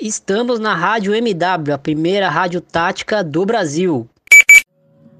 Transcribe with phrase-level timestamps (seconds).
[0.00, 4.08] Estamos na Rádio MW, a primeira rádio tática do Brasil.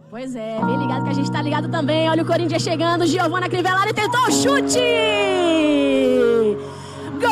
[0.09, 2.09] Pois é, vem ligado que a gente tá ligado também.
[2.09, 4.81] Olha o Corinthians chegando, Giovana Crivellari tentou o chute!
[7.21, 7.31] Gol!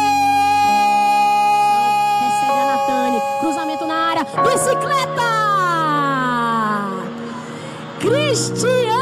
[2.20, 5.22] Recebe a Natane, cruzamento na área, bicicleta!
[7.98, 8.97] Cristiano!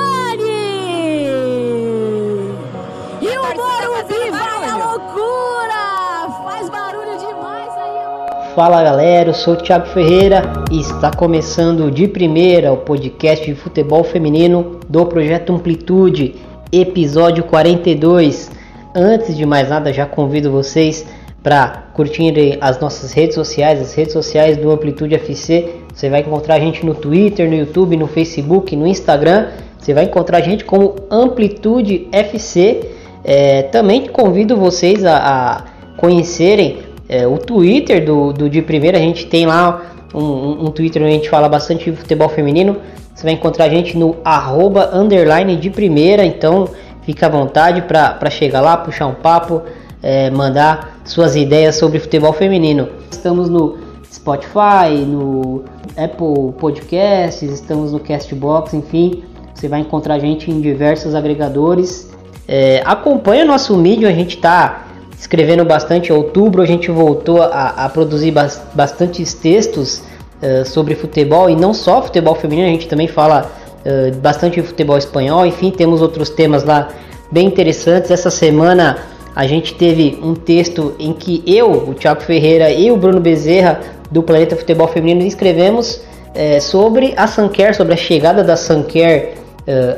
[8.57, 13.55] Fala galera, eu sou o Thiago Ferreira e está começando de primeira o podcast de
[13.55, 16.37] futebol feminino do Projeto Amplitude,
[16.73, 18.51] episódio 42.
[18.95, 21.05] Antes de mais nada, já convido vocês
[21.43, 25.75] para curtirem as nossas redes sociais, as redes sociais do Amplitude FC.
[25.93, 29.49] Você vai encontrar a gente no Twitter, no YouTube, no Facebook, no Instagram.
[29.79, 32.89] Você vai encontrar a gente como Amplitude FC.
[33.23, 35.65] É, também convido vocês a, a
[35.99, 39.83] conhecerem é, o Twitter do, do De Primeira, a gente tem lá
[40.15, 42.77] um, um, Twitter onde a gente fala bastante de futebol feminino.
[43.15, 46.69] Você vai encontrar a gente no arroba underline de primeira, então
[47.03, 49.63] fica à vontade para chegar lá, puxar um papo,
[50.03, 52.89] é, mandar suas ideias sobre futebol feminino.
[53.11, 53.79] Estamos no
[54.13, 55.65] Spotify, no
[55.97, 59.23] Apple Podcasts, estamos no Castbox, enfim,
[59.55, 62.11] você vai encontrar a gente em diversos agregadores.
[62.47, 64.86] É, acompanha nosso mídia, a gente está
[65.19, 66.11] escrevendo bastante.
[66.11, 70.03] Em outubro a gente voltou a, a produzir bas, bastantes textos
[70.43, 73.51] uh, sobre futebol e não só futebol feminino, a gente também fala
[73.85, 75.47] uh, bastante de futebol espanhol.
[75.47, 76.89] Enfim, temos outros temas lá
[77.31, 78.11] bem interessantes.
[78.11, 78.99] Essa semana
[79.35, 83.81] a gente teve um texto em que eu, o Thiago Ferreira e o Bruno Bezerra
[84.11, 89.35] do Planeta Futebol Feminino escrevemos uh, sobre a Sanquer, sobre a chegada da Sanquer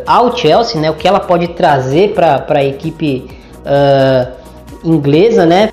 [0.06, 3.28] ao Chelsea, né, o que ela pode trazer para a equipe
[3.66, 4.32] uh,
[4.84, 5.71] inglesa, né?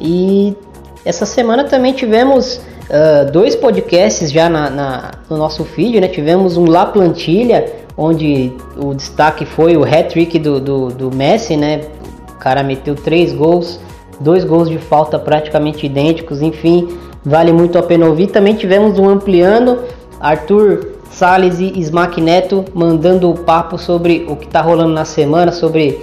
[0.00, 0.56] E
[1.04, 6.08] essa semana também tivemos uh, dois podcasts já na, na, no nosso feed, né?
[6.08, 11.82] Tivemos um La Plantilha, onde o destaque foi o hat-trick do, do, do, Messi, né?
[12.30, 13.80] O cara meteu três gols,
[14.18, 16.88] dois gols de falta praticamente idênticos, enfim,
[17.24, 18.28] vale muito a pena ouvir.
[18.28, 19.80] Também tivemos um ampliando,
[20.18, 25.52] Arthur Salles e Smack Neto mandando o papo sobre o que está rolando na semana,
[25.52, 26.00] sobre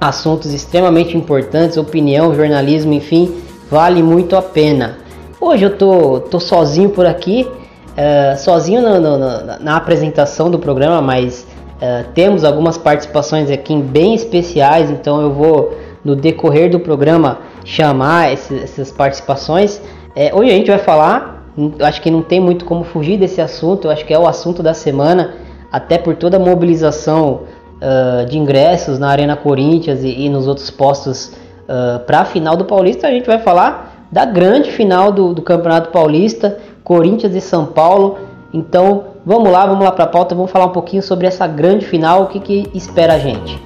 [0.00, 3.34] assuntos extremamente importantes, opinião, jornalismo, enfim,
[3.70, 4.98] vale muito a pena.
[5.40, 9.18] Hoje eu tô, tô sozinho por aqui, uh, sozinho no,
[9.60, 15.76] na apresentação do programa, mas uh, temos algumas participações aqui bem especiais, então eu vou
[16.04, 19.80] no decorrer do programa chamar essas participações.
[20.14, 21.44] É, hoje a gente vai falar,
[21.80, 24.62] acho que não tem muito como fugir desse assunto, eu acho que é o assunto
[24.62, 25.34] da semana,
[25.70, 27.42] até por toda a mobilização
[27.78, 31.32] uh, de ingressos na Arena Corinthians e, e nos outros postos
[31.64, 35.42] uh, para a final do Paulista, a gente vai falar da grande final do, do
[35.42, 38.18] Campeonato Paulista, Corinthians e São Paulo.
[38.52, 41.84] Então vamos lá, vamos lá para a pauta, vamos falar um pouquinho sobre essa grande
[41.84, 43.60] final, o que, que espera a gente.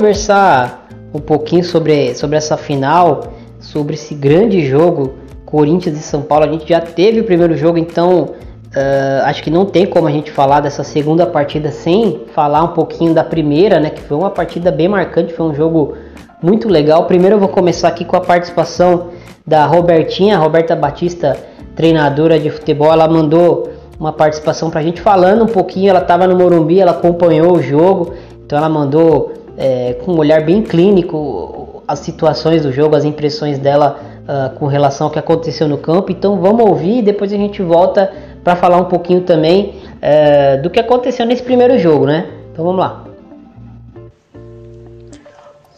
[0.00, 5.12] Conversar um pouquinho sobre, sobre essa final, sobre esse grande jogo
[5.44, 6.46] Corinthians e São Paulo.
[6.46, 10.10] A gente já teve o primeiro jogo, então uh, acho que não tem como a
[10.10, 13.90] gente falar dessa segunda partida sem falar um pouquinho da primeira, né?
[13.90, 15.94] Que foi uma partida bem marcante, foi um jogo
[16.42, 17.04] muito legal.
[17.04, 19.08] Primeiro eu vou começar aqui com a participação
[19.46, 21.36] da Robertinha, Roberta Batista,
[21.76, 22.90] treinadora de futebol.
[22.90, 23.68] Ela mandou
[23.98, 25.90] uma participação pra gente falando um pouquinho.
[25.90, 28.14] Ela estava no Morumbi, ela acompanhou o jogo,
[28.46, 33.58] então ela mandou é, com um olhar bem clínico as situações do jogo, as impressões
[33.58, 36.10] dela uh, com relação ao que aconteceu no campo.
[36.10, 38.10] Então vamos ouvir e depois a gente volta
[38.42, 42.26] para falar um pouquinho também uh, do que aconteceu nesse primeiro jogo, né?
[42.52, 43.04] Então vamos lá.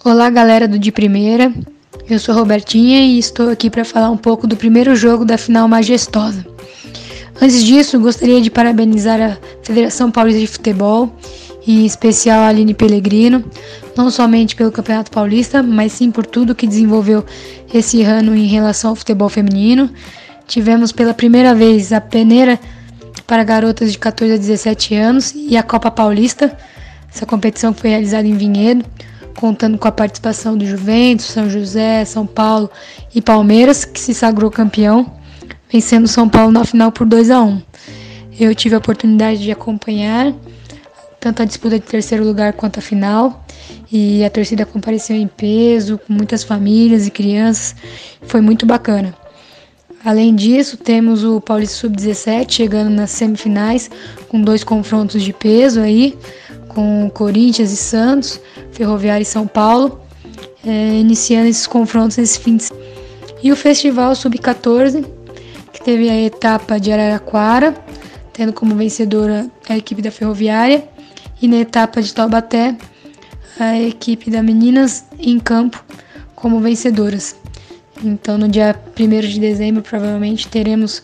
[0.05, 1.53] Olá, galera do De Primeira.
[2.09, 5.67] Eu sou Robertinha e estou aqui para falar um pouco do primeiro jogo da final
[5.67, 6.47] majestosa.
[7.41, 11.11] Antes disso, gostaria de parabenizar a Federação Paulista de Futebol
[11.67, 13.45] e em especial a Aline Pellegrino,
[13.97, 17.25] não somente pelo Campeonato Paulista, mas sim por tudo que desenvolveu
[17.73, 19.91] esse ano em relação ao futebol feminino.
[20.47, 22.59] Tivemos pela primeira vez a peneira
[23.27, 26.57] para garotas de 14 a 17 anos e a Copa Paulista,
[27.15, 28.85] essa competição foi realizada em Vinhedo,
[29.39, 32.71] contando com a participação do Juventus, São José, São Paulo
[33.15, 35.13] e Palmeiras, que se sagrou campeão,
[35.71, 37.63] vencendo São Paulo na final por 2 a 1.
[38.41, 40.33] Eu tive a oportunidade de acompanhar
[41.23, 43.47] tanto a disputa de terceiro lugar quanto a final.
[43.91, 47.77] E a torcida compareceu em peso, com muitas famílias e crianças.
[48.23, 49.15] Foi muito bacana.
[50.05, 53.89] Além disso, temos o Paulista Sub-17 chegando nas semifinais
[54.29, 56.19] com dois confrontos de peso aí,
[56.67, 58.41] com Corinthians e Santos,
[58.73, 60.01] Ferroviária e São Paulo,
[60.67, 62.85] é, iniciando esses confrontos nesse fim de semana.
[63.45, 65.05] E o Festival Sub-14,
[65.73, 67.73] que teve a etapa de Araraquara,
[68.33, 70.89] tendo como vencedora a equipe da Ferroviária,
[71.43, 72.77] e na etapa de Taubaté,
[73.59, 75.85] a equipe da Meninas em Campo
[76.37, 77.37] como vencedoras.
[78.03, 81.03] Então, no dia 1 de dezembro, provavelmente teremos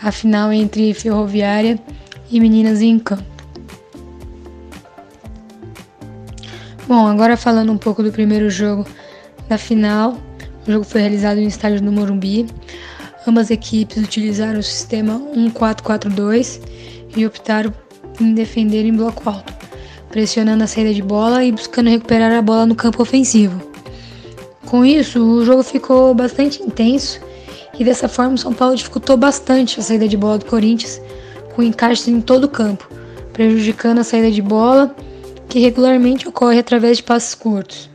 [0.00, 1.78] a final entre Ferroviária
[2.30, 3.24] e Meninas em Campo.
[6.86, 8.86] Bom, agora falando um pouco do primeiro jogo
[9.48, 10.16] da final.
[10.66, 12.46] O jogo foi realizado no estádio do Morumbi.
[13.26, 16.60] Ambas equipes utilizaram o sistema 1-4-4-2
[17.16, 17.72] e optaram
[18.20, 19.59] em defender em bloco alto
[20.10, 23.60] pressionando a saída de bola e buscando recuperar a bola no campo ofensivo.
[24.66, 27.20] Com isso, o jogo ficou bastante intenso
[27.78, 31.00] e dessa forma o São Paulo dificultou bastante a saída de bola do Corinthians,
[31.54, 32.88] com encaixes em todo o campo,
[33.32, 34.94] prejudicando a saída de bola,
[35.48, 37.88] que regularmente ocorre através de passes curtos.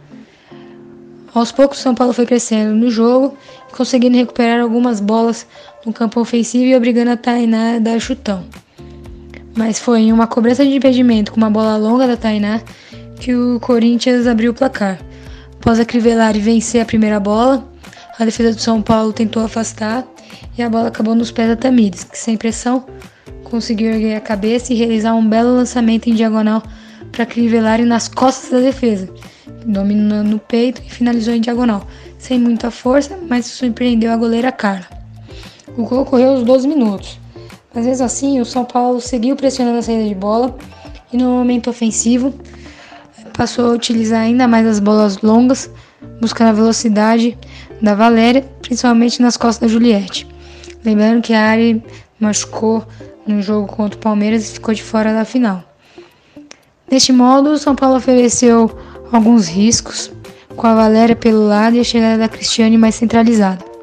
[1.34, 3.38] Aos poucos, o São Paulo foi crescendo no jogo,
[3.72, 5.46] conseguindo recuperar algumas bolas
[5.86, 8.46] no campo ofensivo e obrigando a Tainá a dar chutão
[9.56, 12.62] mas foi em uma cobrança de impedimento com uma bola longa da Tainá
[13.20, 15.00] que o Corinthians abriu o placar.
[15.60, 17.68] Após a Crivellari vencer a primeira bola,
[18.20, 20.06] a defesa do São Paulo tentou afastar
[20.58, 22.86] e a bola acabou nos pés da Tamires, que sem pressão
[23.44, 26.62] conseguiu erguer a cabeça e realizar um belo lançamento em diagonal
[27.12, 29.10] para Crivellari nas costas da defesa,
[29.66, 31.88] dominando no peito e finalizou em diagonal,
[32.18, 34.88] sem muita força, mas surpreendeu a goleira Carla.
[35.78, 37.25] O gol ocorreu aos 12 minutos.
[37.76, 40.56] Às vezes assim, o São Paulo seguiu pressionando a saída de bola
[41.12, 42.34] e no momento ofensivo
[43.36, 45.70] passou a utilizar ainda mais as bolas longas,
[46.22, 47.38] buscando a velocidade
[47.82, 50.26] da Valéria, principalmente nas costas da Juliette.
[50.86, 51.84] Lembrando que a Ari
[52.18, 52.86] machucou
[53.28, 55.64] no jogo contra o Palmeiras e ficou de fora da final.
[56.88, 58.72] Deste modo, o São Paulo ofereceu
[59.12, 60.12] alguns riscos,
[60.56, 63.75] com a Valéria pelo lado e a chegada da Cristiane mais centralizada.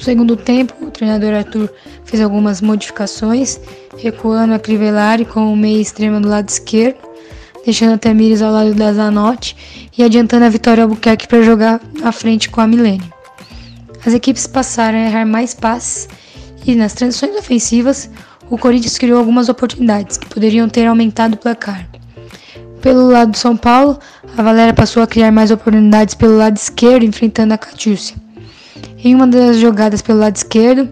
[0.00, 1.70] No segundo tempo, o treinador Arthur
[2.06, 3.60] fez algumas modificações,
[3.98, 6.96] recuando a Crivellari com o meio extremo do lado esquerdo,
[7.66, 9.54] deixando a Tamires ao lado da Zanotti
[9.98, 13.12] e adiantando a Vitória Albuquerque para jogar à frente com a Milene.
[14.06, 16.08] As equipes passaram a errar mais passes
[16.66, 18.08] e nas transições ofensivas
[18.48, 21.86] o Corinthians criou algumas oportunidades que poderiam ter aumentado o placar.
[22.80, 23.98] Pelo lado do São Paulo,
[24.34, 28.16] a Valéria passou a criar mais oportunidades pelo lado esquerdo, enfrentando a Catiúcia.
[29.02, 30.88] Em uma das jogadas pelo lado esquerdo,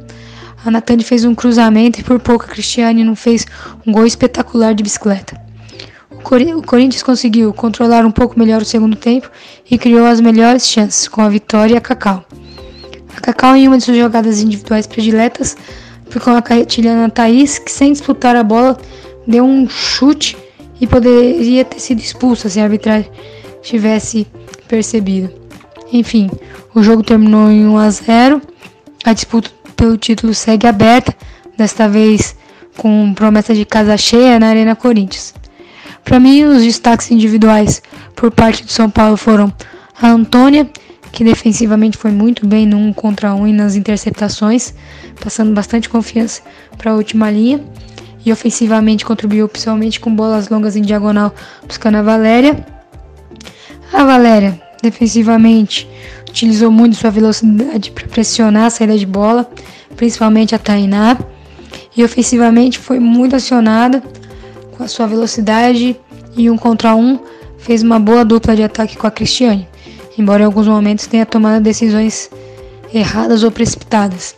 [0.65, 3.47] a Natane fez um cruzamento e por pouco a Cristiane não fez
[3.87, 5.41] um gol espetacular de bicicleta.
[6.11, 9.31] O, Cor o Corinthians conseguiu controlar um pouco melhor o segundo tempo
[9.71, 12.25] e criou as melhores chances com a vitória e a Cacau.
[13.17, 15.57] A Cacau, em uma de suas jogadas individuais prediletas,
[16.11, 18.77] foi com a carretilhana Thaís, que sem disputar a bola
[19.27, 20.37] deu um chute
[20.81, 23.11] e poderia ter sido expulsa se a arbitragem
[23.63, 24.27] tivesse
[24.67, 25.38] percebido.
[25.93, 26.31] Enfim,
[26.75, 28.43] o jogo terminou em 1 a 0.
[29.05, 31.15] A disputa pelo título segue aberta,
[31.57, 32.37] desta vez
[32.77, 35.35] com promessa de casa cheia na Arena Corinthians.
[36.05, 37.83] Para mim, os destaques individuais
[38.15, 39.53] por parte do São Paulo foram
[40.01, 40.69] a Antônia,
[41.13, 44.75] que defensivamente foi muito bem no 1 contra 1 e nas interceptações,
[45.21, 46.43] passando bastante confiança
[46.77, 47.61] para a última linha.
[48.25, 51.35] E ofensivamente contribuiu principalmente com bolas longas em diagonal,
[51.67, 52.65] buscando a Valéria.
[53.93, 55.89] A Valéria, defensivamente,
[56.29, 59.51] utilizou muito sua velocidade para pressionar a saída de bola,
[59.97, 61.19] principalmente a Tainá,
[61.97, 64.03] e ofensivamente foi muito acionada
[64.77, 65.97] com a sua velocidade
[66.37, 67.19] e um contra um
[67.59, 69.67] fez uma boa dupla de ataque com a Cristiane,
[70.17, 72.31] embora em alguns momentos tenha tomado decisões
[72.95, 74.37] erradas ou precipitadas.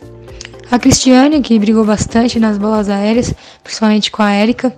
[0.71, 3.33] A Cristiane, que brigou bastante nas bolas aéreas,
[3.63, 4.73] principalmente com a Érica,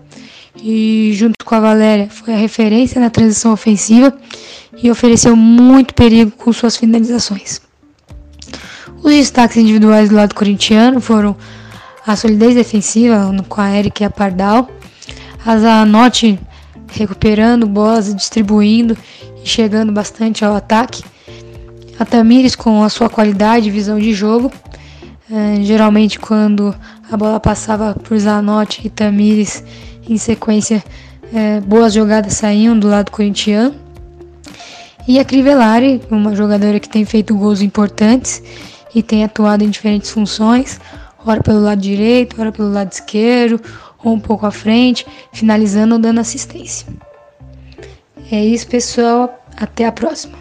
[0.62, 4.16] e junto com a Valéria foi a referência na transição ofensiva
[4.82, 7.62] e ofereceu muito perigo com suas finalizações.
[9.04, 11.36] Os destaques individuais do lado corintiano foram
[12.06, 14.70] a solidez defensiva com a Eric e a Pardal,
[15.46, 16.40] a Zanotti
[16.92, 18.96] recuperando bolas distribuindo
[19.44, 21.04] e chegando bastante ao ataque,
[22.00, 24.52] a Tamires com a sua qualidade e visão de jogo,
[25.32, 26.76] eh, geralmente quando
[27.12, 29.64] a bola passava por Zanotti e Tamires
[30.08, 30.84] em sequência,
[31.34, 33.83] eh, boas jogadas saíam do lado corintiano.
[35.06, 38.42] E a Crivellari, uma jogadora que tem feito gols importantes
[38.96, 40.80] e tem atuado em diferentes funções,
[41.26, 43.60] hora pelo lado direito, hora pelo lado esquerdo,
[44.04, 46.88] ou um pouco à frente, finalizando ou dando assistência.
[48.32, 49.40] É isso, pessoal.
[49.58, 50.38] Até a próxima.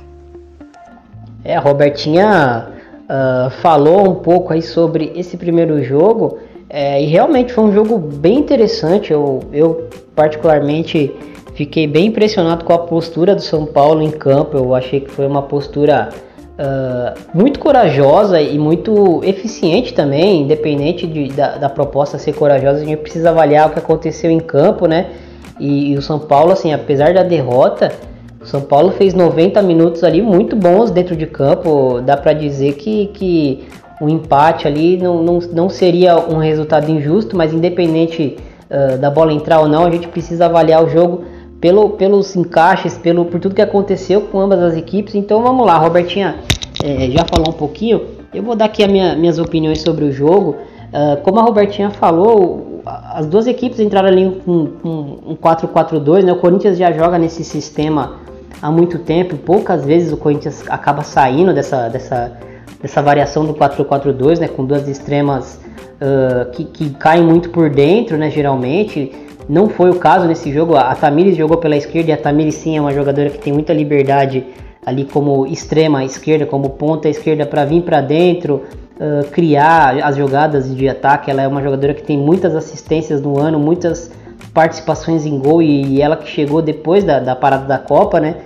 [1.44, 2.68] É, a Robertinha
[3.02, 6.38] uh, falou um pouco aí sobre esse primeiro jogo
[6.70, 9.12] é, e realmente foi um jogo bem interessante.
[9.12, 11.14] Eu, eu particularmente
[11.54, 14.56] fiquei bem impressionado com a postura do São Paulo em campo.
[14.56, 16.08] Eu achei que foi uma postura
[16.52, 22.82] uh, muito corajosa e muito eficiente também, independente de, da, da, proposta ser corajosa.
[22.82, 25.10] A gente precisa avaliar o que aconteceu em campo, né?
[25.58, 27.92] E, e o São Paulo, assim, apesar da derrota,
[28.40, 32.00] o São Paulo fez 90 minutos ali muito bons dentro de campo.
[32.00, 33.64] Dá para dizer que, que
[34.00, 38.36] o empate ali não, não, não seria um resultado injusto, mas independente
[38.68, 41.24] uh, da bola entrar ou não, a gente precisa avaliar o jogo
[41.62, 45.14] pelo, pelos encaixes, pelo, por tudo que aconteceu com ambas as equipes.
[45.14, 46.40] Então vamos lá, Robertinha
[46.82, 48.02] é, já falou um pouquinho.
[48.34, 50.56] Eu vou dar aqui minha, minhas opiniões sobre o jogo.
[50.92, 56.32] Uh, como a Robertinha falou, as duas equipes entraram ali com, com um 4-4-2, né?
[56.32, 58.18] O Corinthians já joga nesse sistema
[58.60, 62.32] há muito tempo, poucas vezes o Corinthians acaba saindo dessa, dessa,
[62.80, 65.60] dessa variação do 4-4-2, né, com duas extremas
[66.00, 69.12] uh, que, que caem muito por dentro, né, geralmente.
[69.52, 72.78] Não foi o caso nesse jogo, a Tamires jogou pela esquerda e a Tamires sim
[72.78, 74.46] é uma jogadora que tem muita liberdade
[74.86, 78.62] ali como extrema esquerda, como ponta esquerda para vir para dentro,
[78.98, 81.30] uh, criar as jogadas de ataque.
[81.30, 84.10] Ela é uma jogadora que tem muitas assistências no ano, muitas
[84.54, 88.36] participações em gol e, e ela que chegou depois da, da parada da Copa, né?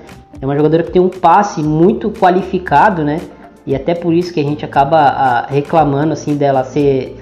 [0.41, 3.21] É uma jogadora que tem um passe muito qualificado, né?
[3.65, 7.17] E até por isso que a gente acaba a, reclamando assim dela ser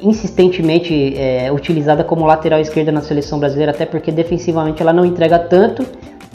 [0.00, 5.38] insistentemente é, utilizada como lateral esquerda na seleção brasileira, até porque defensivamente ela não entrega
[5.38, 5.84] tanto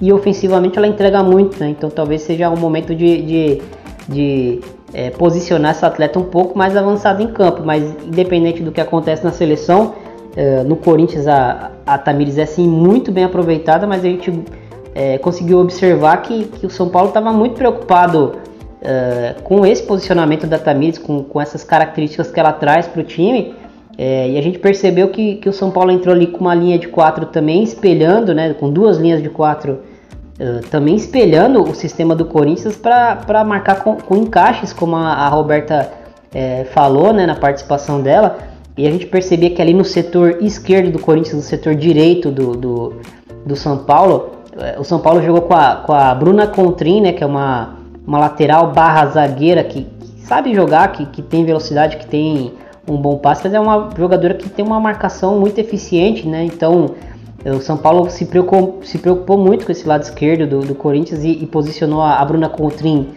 [0.01, 1.69] e ofensivamente ela entrega muito, né?
[1.69, 3.61] Então talvez seja um momento de, de,
[4.07, 4.61] de
[4.93, 9.23] é, posicionar essa atleta um pouco mais avançada em campo, mas independente do que acontece
[9.23, 9.93] na seleção,
[10.35, 14.31] é, no Corinthians a, a Tamires é sim muito bem aproveitada, mas a gente
[14.95, 18.33] é, conseguiu observar que, que o São Paulo estava muito preocupado
[18.81, 23.03] é, com esse posicionamento da Tamires, com, com essas características que ela traz para o
[23.03, 23.53] time.
[23.97, 26.79] É, e a gente percebeu que, que o São Paulo entrou ali com uma linha
[26.79, 29.79] de quatro também, espelhando, né, com duas linhas de quatro,
[30.39, 35.27] é, também espelhando o sistema do Corinthians para marcar com, com, encaixes, como a, a
[35.27, 35.91] Roberta
[36.33, 38.37] é, falou né, na participação dela.
[38.77, 42.55] E a gente percebia que ali no setor esquerdo do Corinthians, no setor direito do,
[42.55, 42.93] do,
[43.45, 44.31] do São Paulo,
[44.77, 47.78] o São Paulo jogou com a, com a Bruna Contrin, né, que é uma,
[48.09, 52.53] uma lateral barra zagueira que, que sabe jogar, que, que tem velocidade, que tem
[52.87, 56.43] um bom passe, mas é uma jogadora que tem uma marcação muito eficiente, né?
[56.43, 56.95] Então
[57.45, 61.23] o São Paulo se preocupou, se preocupou muito com esse lado esquerdo do, do Corinthians
[61.23, 63.09] e, e posicionou a, a Bruna Contrin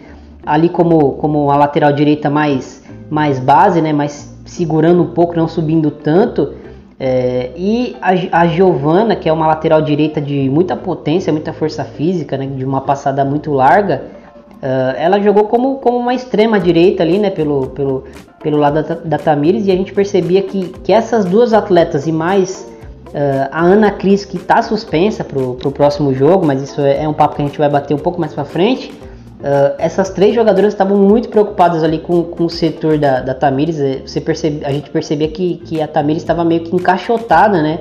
[0.45, 3.91] ali como, como a lateral direita mais, mais base, né?
[3.91, 6.53] Mais segurando um pouco, não subindo tanto.
[6.99, 11.83] É, e a, a Giovana, que é uma lateral direita de muita potência, muita força
[11.83, 14.12] física, né, de uma passada muito larga,
[14.63, 18.05] uh, ela jogou como, como uma extrema direita ali, né, pelo, pelo,
[18.41, 22.11] pelo lado da, da Tamires, e a gente percebia que, que essas duas atletas e
[22.11, 22.67] mais
[23.09, 27.07] uh, a Ana Cris, que está suspensa para o próximo jogo, mas isso é, é
[27.07, 28.91] um papo que a gente vai bater um pouco mais para frente,
[29.43, 33.77] Uh, essas três jogadoras estavam muito preocupadas ali com, com o setor da, da Tamires.
[33.77, 37.77] É, você percebe, a gente percebia que, que a Tamires estava meio que encaixotada né,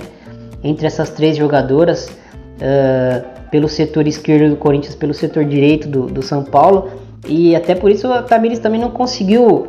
[0.65, 6.23] entre essas três jogadoras, uh, pelo setor esquerdo do Corinthians, pelo setor direito do, do
[6.23, 6.91] São Paulo.
[7.29, 9.69] E até por isso a Tamires também não conseguiu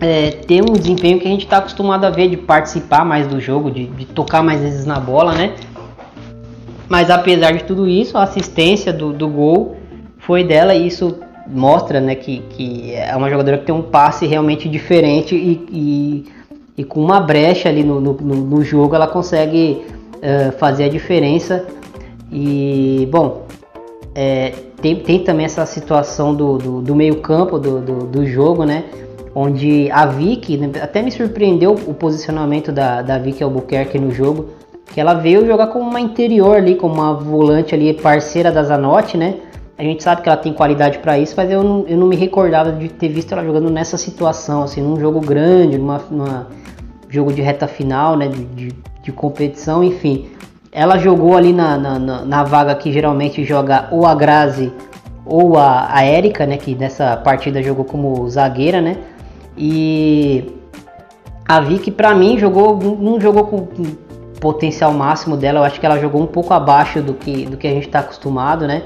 [0.00, 3.38] é, ter um desempenho que a gente está acostumado a ver de participar mais do
[3.38, 5.52] jogo, de, de tocar mais vezes na bola, né?
[6.88, 9.76] Mas apesar de tudo isso, a assistência do, do gol
[10.20, 14.26] foi dela e isso mostra né, que, que é uma jogadora que tem um passe
[14.26, 16.24] realmente diferente e, e,
[16.78, 19.82] e com uma brecha ali no, no, no jogo ela consegue
[20.16, 21.66] uh, fazer a diferença.
[22.30, 23.46] E bom,
[24.14, 28.84] é, tem, tem também essa situação do, do, do meio-campo do, do, do, jogo, né?
[29.34, 34.50] Onde a Vicky, né, até me surpreendeu o posicionamento da, da Vicky Albuquerque no jogo,
[34.92, 39.16] que ela veio jogar como uma interior ali, como uma volante ali, parceira da Zanotti,
[39.16, 39.36] né?
[39.76, 42.16] A gente sabe que ela tem qualidade para isso, mas eu não, eu não me
[42.16, 46.48] recordava de ter visto ela jogando nessa situação, assim, num jogo grande, numa, numa
[47.08, 50.30] jogo de reta final, né, de, de, de competição, enfim.
[50.70, 54.72] Ela jogou ali na, na, na, vaga que geralmente joga ou a Grazi
[55.24, 58.96] ou a, a Erika, né, que nessa partida jogou como zagueira, né,
[59.56, 60.54] e
[61.46, 63.66] a Vicky, para mim, jogou, não jogou com
[64.40, 67.66] potencial máximo dela, eu acho que ela jogou um pouco abaixo do que, do que
[67.66, 68.82] a gente está acostumado, né,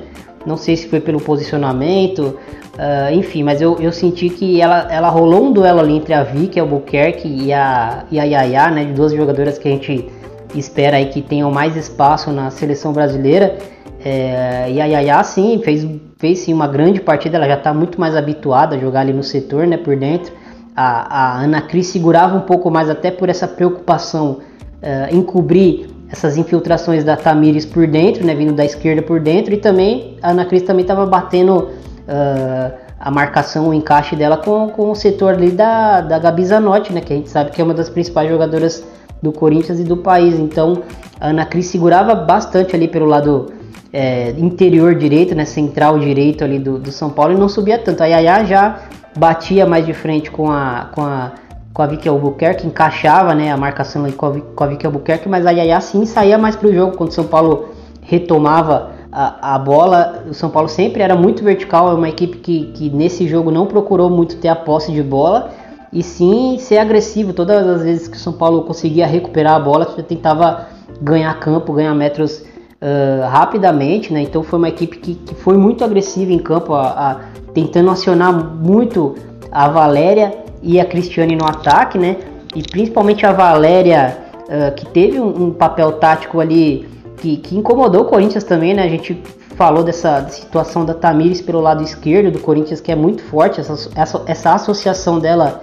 [0.46, 2.38] Não sei se foi pelo posicionamento,
[2.74, 6.22] uh, enfim, mas eu, eu senti que ela, ela rolou um duelo ali entre a
[6.22, 8.84] Vicky Albuquerque e a, e a Yaya, né?
[8.84, 10.08] De duas jogadoras que a gente
[10.54, 13.58] espera aí que tenham mais espaço na seleção brasileira.
[14.04, 15.86] É, e a Yaya, sim, fez,
[16.18, 19.22] fez sim uma grande partida, ela já está muito mais habituada a jogar ali no
[19.22, 20.32] setor, né, por dentro.
[20.74, 24.38] A, a Ana Cris segurava um pouco mais, até por essa preocupação
[24.82, 29.54] uh, em cobrir essas infiltrações da Tamires por dentro, né, vindo da esquerda por dentro,
[29.54, 34.68] e também a Ana Cris também estava batendo uh, a marcação, o encaixe dela com,
[34.68, 37.64] com o setor ali da, da Gabi Zanotti, né, que a gente sabe que é
[37.64, 38.84] uma das principais jogadoras
[39.22, 40.38] do Corinthians e do país.
[40.38, 40.82] Então
[41.20, 43.52] a Ana Cris segurava bastante ali pelo lado
[43.92, 48.02] é, interior direito, né, central direito ali do, do São Paulo e não subia tanto.
[48.02, 48.80] A Yaya já
[49.16, 51.32] batia mais de frente com a, com a,
[51.72, 55.46] com a Vicky Albuquerque, encaixava né, a marcação com a, com a Vicky Albuquerque, mas
[55.46, 57.68] a Yaya sim saía mais para o jogo quando o São Paulo
[58.00, 60.24] retomava a, a, bola.
[60.28, 63.66] O São Paulo sempre era muito vertical, é uma equipe que, que nesse jogo não
[63.66, 65.50] procurou muito ter a posse de bola
[65.92, 67.32] e sim ser agressivo.
[67.32, 70.68] Todas as vezes que o São Paulo conseguia recuperar a bola, tentava
[71.00, 74.22] ganhar campo, ganhar metros uh, rapidamente, né?
[74.22, 77.20] Então foi uma equipe que, que foi muito agressiva em campo, a, a,
[77.52, 79.14] tentando acionar muito
[79.50, 82.16] a Valéria e a Cristiane no ataque, né?
[82.54, 88.02] E principalmente a Valéria, uh, que teve um, um, papel tático ali que, que, incomodou
[88.02, 88.82] o Corinthians também, né?
[88.82, 89.22] A gente
[89.56, 93.90] falou dessa situação da Tamires pelo lado esquerdo do Corinthians, que é muito forte, essa,
[93.94, 95.62] essa, essa associação dela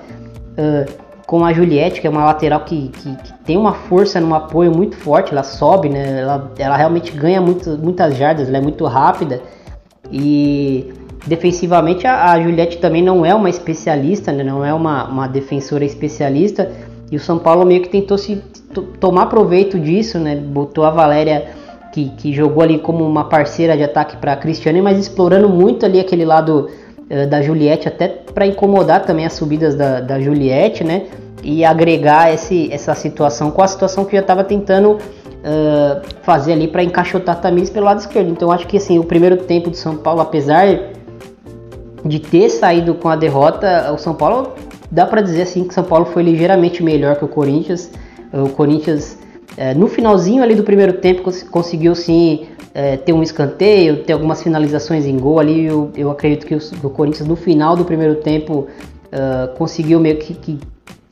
[1.30, 4.76] com a Juliette, que é uma lateral que, que, que, tem uma força no apoio
[4.76, 6.22] muito forte, ela sobe, né?
[6.22, 9.40] Ela, ela realmente ganha muito, muitas jardas, ela é muito rápida.
[10.12, 10.92] E
[11.28, 14.44] defensivamente a, a Juliette também não é uma especialista, né?
[14.44, 16.72] não é uma, uma defensora especialista.
[17.12, 18.38] E o São Paulo meio que tentou se
[19.00, 20.36] tomar proveito disso, né?
[20.36, 21.48] Botou a Valéria
[21.92, 25.86] que, que jogou ali como uma parceira de ataque para a Cristiane, mas explorando muito
[25.86, 26.70] ali aquele lado
[27.28, 31.08] da Juliette, até para incomodar também as subidas da, da Juliette, né?
[31.44, 36.68] e agregar esse, essa situação com a situação que já estava tentando uh, fazer ali
[36.68, 38.30] para encaixotar a Tamires pelo lado esquerdo.
[38.30, 40.68] Então acho que assim o primeiro tempo do São Paulo, apesar
[42.06, 44.54] de ter saído com a derrota, o São Paulo
[44.92, 47.92] dá para dizer assim que o São Paulo foi ligeiramente melhor que o Corinthians.
[48.32, 49.18] O Corinthians
[49.58, 54.42] uh, no finalzinho ali do primeiro tempo conseguiu sim uh, ter um escanteio, ter algumas
[54.42, 55.66] finalizações em gol ali.
[55.66, 58.68] Eu, eu acredito que o, o, Corinthians no final do primeiro tempo
[59.58, 60.60] conseguiu meio que, que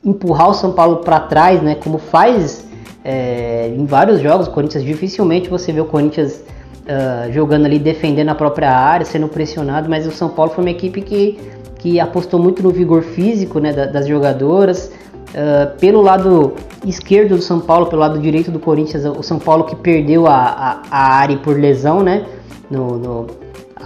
[0.04, 1.74] empurrar o São Paulo para trás, né?
[1.74, 2.64] Como faz
[3.04, 6.44] é, em vários jogos, o Corinthians dificilmente você vê o Corinthians
[6.88, 10.70] uh, jogando ali, defendendo a própria área, sendo pressionado, mas o São Paulo foi uma
[10.70, 11.38] equipe que,
[11.78, 14.92] que apostou muito no vigor físico né, das jogadoras.
[15.28, 16.54] Uh, pelo lado
[16.86, 20.36] esquerdo do São Paulo, pelo lado direito do Corinthians, o São Paulo que perdeu a,
[20.36, 22.24] a, a Ari por lesão, né?
[22.70, 23.26] No, no,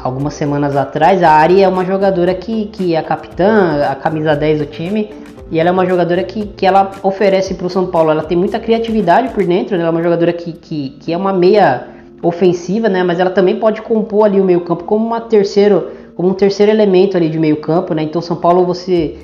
[0.03, 1.23] algumas semanas atrás.
[1.23, 5.11] A Ari é uma jogadora que, que é a capitã, a camisa 10 do time,
[5.51, 8.11] e ela é uma jogadora que, que ela oferece para o São Paulo.
[8.11, 9.83] Ela tem muita criatividade por dentro, né?
[9.83, 11.89] ela é uma jogadora que, que, que é uma meia
[12.23, 13.03] ofensiva, né?
[13.03, 16.71] Mas ela também pode compor ali o meio campo como uma terceiro, como um terceiro
[16.71, 18.03] elemento ali de meio campo, né?
[18.03, 19.17] Então São Paulo você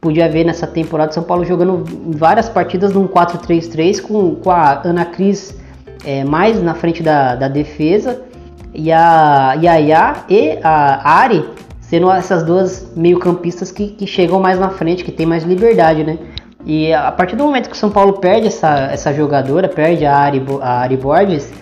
[0.00, 1.84] podia ver nessa temporada São Paulo jogando
[2.16, 5.56] várias partidas num 4-3-3 com, com a Ana Cris
[6.04, 8.22] é, mais na frente da, da defesa
[8.72, 11.44] e a Yaya e a Ari
[11.80, 16.18] sendo essas duas meio-campistas que, que chegam mais na frente, que tem mais liberdade, né?
[16.66, 20.16] E a partir do momento que o São Paulo perde essa, essa jogadora, perde a
[20.16, 21.52] Ari, a Ari Borges,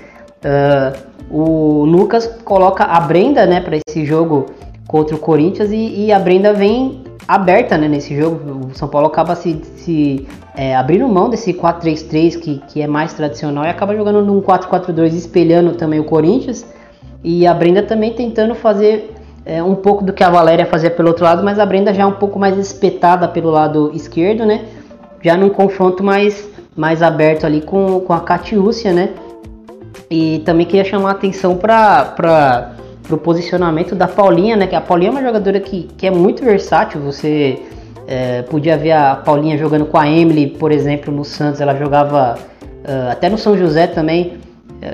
[0.44, 0.96] uh,
[1.28, 4.46] o Lucas coloca a Brenda né, para esse jogo
[4.86, 8.68] contra o Corinthians e, e, a Brenda vem aberta né, nesse jogo.
[8.68, 13.14] O São Paulo acaba se, se é, abrindo mão desse 4-3-3 que, que é mais
[13.14, 16.66] tradicional e acaba jogando num 4-4-2 espelhando também o Corinthians.
[17.24, 21.08] E a Brenda também tentando fazer é, um pouco do que a Valéria fazia pelo
[21.08, 24.64] outro lado, mas a Brenda já é um pouco mais espetada pelo lado esquerdo, né?
[25.22, 29.10] Já num confronto mais, mais aberto ali com, com a Catiúcia, né?
[30.10, 32.72] E também queria chamar a atenção para
[33.10, 34.66] o posicionamento da Paulinha, né?
[34.66, 37.00] Que a Paulinha é uma jogadora que, que é muito versátil.
[37.00, 37.58] Você
[38.06, 41.60] é, podia ver a Paulinha jogando com a Emily, por exemplo, no Santos.
[41.60, 44.34] Ela jogava uh, até no São José também.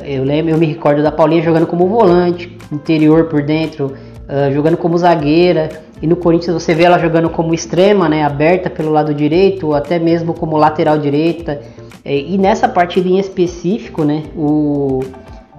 [0.05, 3.95] Eu lembro, eu me recordo da Paulinha jogando como volante, interior por dentro
[4.29, 5.69] uh, jogando como zagueira.
[6.01, 9.75] E no Corinthians você vê ela jogando como extrema, né, aberta pelo lado direito, ou
[9.75, 11.61] até mesmo como lateral direita.
[12.05, 15.01] E nessa partida em específico, né, o,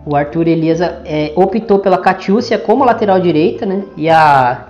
[0.10, 4.65] o Arthur Elias é, optou pela Catiúcia como lateral direita, né, e a,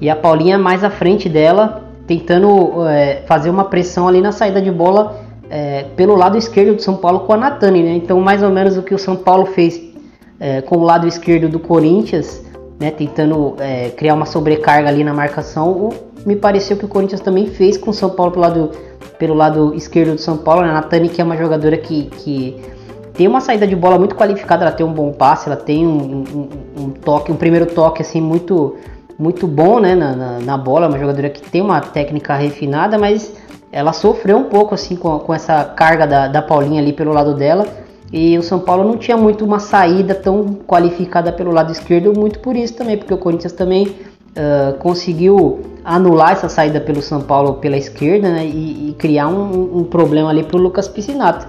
[0.00, 4.62] e a Paulinha mais à frente dela, tentando é, fazer uma pressão ali na saída
[4.62, 5.20] de bola
[5.50, 7.94] é, pelo lado esquerdo do São Paulo com a Natani, né?
[7.94, 9.80] Então, mais ou menos o que o São Paulo fez
[10.38, 12.44] é, com o lado esquerdo do Corinthians
[12.78, 15.90] né, tentando é, criar uma sobrecarga ali na marcação.
[16.24, 18.70] Me pareceu que o Corinthians também fez com o São Paulo pelo lado,
[19.18, 20.62] pelo lado esquerdo do São Paulo.
[20.62, 20.70] Né?
[20.70, 22.56] A Natani, que é uma jogadora que, que
[23.16, 26.24] tem uma saída de bola muito qualificada, ela tem um bom passe, ela tem um,
[26.34, 26.48] um,
[26.82, 28.76] um toque, um primeiro toque assim muito
[29.18, 32.98] muito bom né, na, na, na, bola, é uma jogadora que tem uma técnica refinada,
[32.98, 33.32] mas
[33.72, 37.34] ela sofreu um pouco assim com, com essa carga da, da Paulinha ali pelo lado
[37.34, 37.66] dela.
[38.12, 42.38] E o São Paulo não tinha muito uma saída tão qualificada pelo lado esquerdo, muito
[42.40, 47.54] por isso também, porque o Corinthians também uh, conseguiu anular essa saída pelo São Paulo
[47.54, 51.46] pela esquerda né, e, e, criar um, um problema ali para o Lucas Piscinato.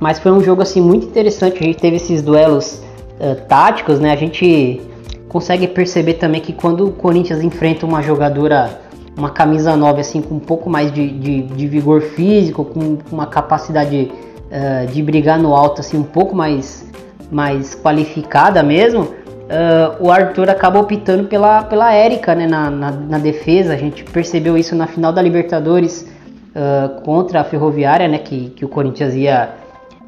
[0.00, 2.82] Mas foi um jogo assim muito interessante, a gente teve esses duelos
[3.20, 4.10] uh, táticos, né?
[4.10, 4.80] A gente
[5.28, 8.80] consegue perceber também que quando o Corinthians enfrenta uma jogadora,
[9.16, 13.26] uma camisa 9 assim, com um pouco mais de, de, de vigor físico, com uma
[13.26, 14.10] capacidade
[14.46, 16.90] uh, de brigar no alto assim, um pouco mais,
[17.30, 23.18] mais qualificada mesmo, uh, o Arthur acaba optando pela, pela Érica né, na, na, na,
[23.18, 23.74] defesa.
[23.74, 26.08] A gente percebeu isso na final da Libertadores
[26.56, 29.50] uh, contra a Ferroviária, né, que, que o Corinthians ia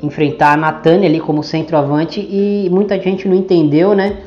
[0.03, 4.19] enfrentar a Natânia ali como centroavante e muita gente não entendeu, né?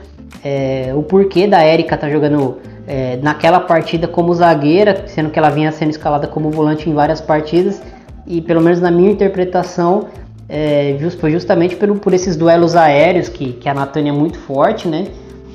[0.44, 2.58] É, o porquê da Érica tá jogando
[2.88, 7.20] é, naquela partida como zagueira, sendo que ela vinha sendo escalada como volante em várias
[7.20, 7.82] partidas
[8.28, 10.08] e pelo menos na minha interpretação
[10.48, 14.38] é, just, foi justamente pelo, por esses duelos aéreos que, que a Natânia é muito
[14.40, 15.08] forte, né?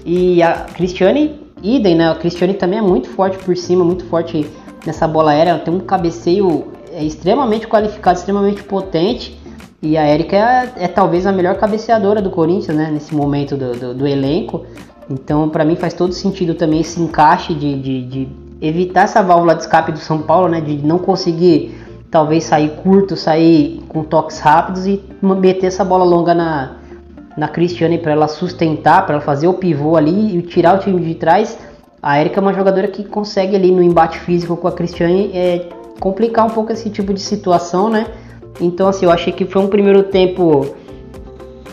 [0.04, 2.11] E a Cristiane, idem, né?
[2.11, 4.46] A Cristiane também é muito forte por cima, muito forte
[4.85, 9.38] nessa bola aérea, ela tem um cabeceio é, extremamente qualificado, extremamente potente
[9.83, 12.90] e a Erika é, é, talvez a melhor cabeceadora do Corinthians, né?
[12.90, 14.66] Nesse momento do, do, do elenco.
[15.09, 18.29] Então, para mim, faz todo sentido também esse encaixe de, de, de,
[18.61, 20.61] evitar essa válvula de escape do São Paulo, né?
[20.61, 21.75] De não conseguir,
[22.11, 26.77] talvez, sair curto, sair com toques rápidos e meter essa bola longa na,
[27.37, 31.01] na Cristiane para ela sustentar, para ela fazer o pivô ali e tirar o time
[31.01, 31.59] de trás.
[32.03, 35.69] A Erika é uma jogadora que consegue ali no embate físico com a Cristiane é,
[35.99, 38.07] complicar um pouco esse tipo de situação, né?
[38.60, 40.74] Então, assim, eu achei que foi um primeiro tempo,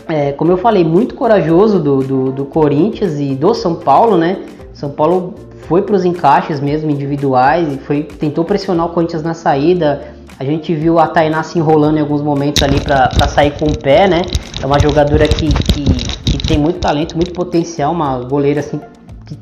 [0.08, 4.42] é, como eu falei, muito corajoso do, do, do, Corinthians e do São Paulo, né?
[4.72, 9.34] São Paulo foi para os encaixes mesmo individuais e foi tentou pressionar o Corinthians na
[9.34, 10.14] saída.
[10.38, 13.76] A gente viu a Tainá se enrolando em alguns momentos ali para sair com o
[13.76, 14.22] pé, né?
[14.62, 18.80] É uma jogadora que, que, que, tem muito talento, muito potencial, uma goleira assim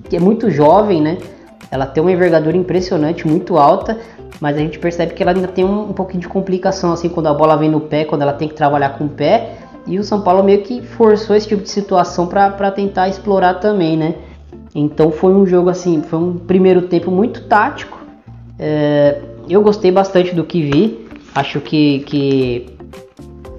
[0.09, 1.19] que é muito jovem, né?
[1.71, 3.99] Ela tem uma envergadura impressionante, muito alta,
[4.41, 7.27] mas a gente percebe que ela ainda tem um, um pouquinho de complicação assim quando
[7.27, 9.57] a bola vem no pé, quando ela tem que trabalhar com o pé.
[9.87, 13.97] E o São Paulo meio que forçou esse tipo de situação para tentar explorar também,
[13.97, 14.17] né?
[14.75, 17.99] Então foi um jogo assim, foi um primeiro tempo muito tático.
[18.59, 21.07] É, eu gostei bastante do que vi.
[21.35, 22.77] Acho que, que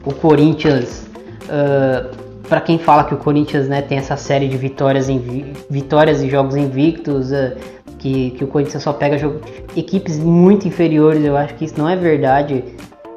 [0.06, 1.08] o Corinthians,
[1.44, 2.16] uh,
[2.48, 6.30] para quem fala que o Corinthians né, tem essa série de vitórias em vitórias e
[6.30, 7.56] jogos invictos, uh,
[7.98, 9.42] que, que o Corinthians só pega jogo,
[9.76, 12.64] equipes muito inferiores, eu acho que isso não é verdade.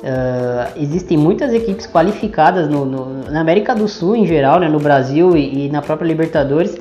[0.00, 4.78] Uh, existem muitas equipes qualificadas no, no, na América do Sul em geral, né, no
[4.78, 6.78] Brasil e, e, na própria Libertadores,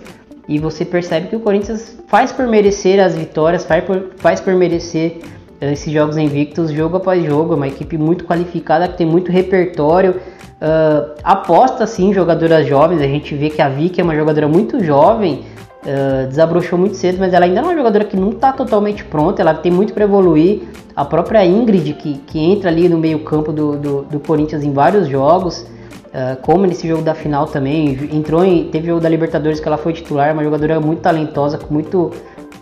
[0.48, 4.56] e você percebe que o Corinthians faz por merecer as vitórias, faz por, faz por
[4.56, 5.18] merecer
[5.62, 7.54] uh, esses jogos invictos, jogo após jogo.
[7.54, 10.22] É uma equipe muito qualificada que tem muito repertório.
[10.62, 14.48] Uh, aposta sim em jogadoras jovens, a gente vê que a Vicky é uma jogadora
[14.48, 15.44] muito jovem,
[15.80, 19.42] Uh, desabrochou muito cedo, mas ela ainda é uma jogadora que não está totalmente pronta,
[19.42, 20.64] ela tem muito para evoluir.
[20.94, 25.08] A própria Ingrid, que, que entra ali no meio-campo do, do, do, Corinthians em vários
[25.08, 28.66] jogos, uh, como nesse jogo da final também, entrou em.
[28.66, 32.12] Teve jogo da Libertadores que ela foi titular, uma jogadora muito talentosa, com muito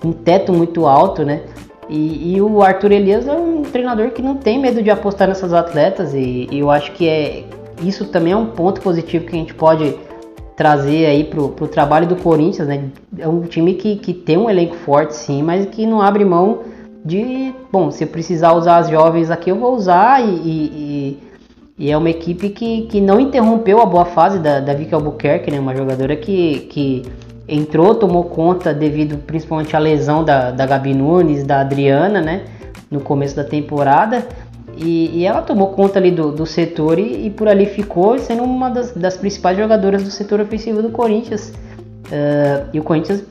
[0.05, 1.41] um teto muito alto, né?
[1.89, 5.53] E, e, o Arthur Elias é um treinador que não tem medo de apostar nessas
[5.53, 7.45] atletas, e, e eu acho que é
[7.81, 9.95] isso também é um ponto positivo que a gente pode
[10.57, 12.85] trazer aí pro, pro trabalho do Corinthians, né?
[13.17, 16.61] É um time que, que tem um elenco forte, sim, mas que não abre mão
[17.05, 21.19] de, bom, se eu precisar usar as jovens aqui, eu vou usar e, e,
[21.77, 25.51] e, é uma equipe que, que não interrompeu a boa fase da, da Vicky Albuquerque,
[25.51, 25.59] né?
[25.59, 27.03] Uma jogadora que, que
[27.47, 32.45] entrou, tomou conta devido principalmente à lesão da, da Gabi Nunes, da Adriana, né?
[32.89, 34.27] No começo da temporada
[34.77, 38.43] e, e, ela tomou conta ali do, do setor e, e, por ali ficou sendo
[38.43, 41.49] uma das, das, principais jogadoras do setor ofensivo do Corinthians.
[42.07, 43.23] Uh, e o Corinthians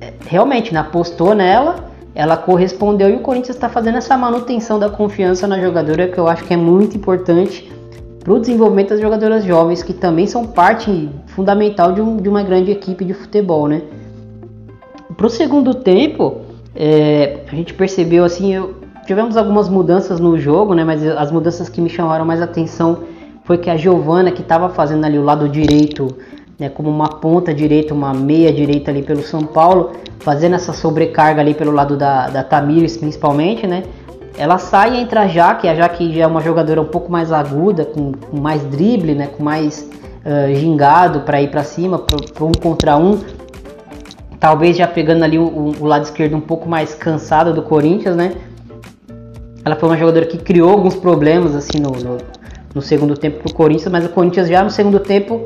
[0.00, 4.88] eh, realmente né, apostou nela, ela correspondeu e o Corinthians está fazendo essa manutenção da
[4.88, 7.70] confiança na jogadora que eu acho que é muito importante
[8.20, 12.42] para o desenvolvimento das jogadoras jovens que também são parte fundamental de, um, de uma
[12.42, 13.82] grande equipe de futebol, né?
[15.16, 16.40] Para o segundo tempo,
[16.74, 18.74] é, a gente percebeu assim, eu,
[19.06, 20.84] tivemos algumas mudanças no jogo, né?
[20.84, 22.98] Mas as mudanças que me chamaram mais atenção
[23.44, 26.08] foi que a Giovana, que estava fazendo ali o lado direito
[26.58, 31.40] né, como uma ponta direita, uma meia direita ali pelo São Paulo, fazendo essa sobrecarga
[31.40, 33.84] ali pelo lado da, da Tamires principalmente, né?
[34.38, 37.32] Ela sai e entra a Jaque, a Jaque já é uma jogadora um pouco mais
[37.32, 39.88] aguda, com, com mais drible, né, com mais
[40.26, 43.18] uh, gingado para ir para cima, para um contra um.
[44.38, 48.34] Talvez já pegando ali o, o, lado esquerdo um pouco mais cansado do Corinthians, né?
[49.66, 52.18] Ela foi uma jogadora que criou alguns problemas assim no, no,
[52.72, 55.42] no segundo tempo pro Corinthians, mas o Corinthians já no segundo tempo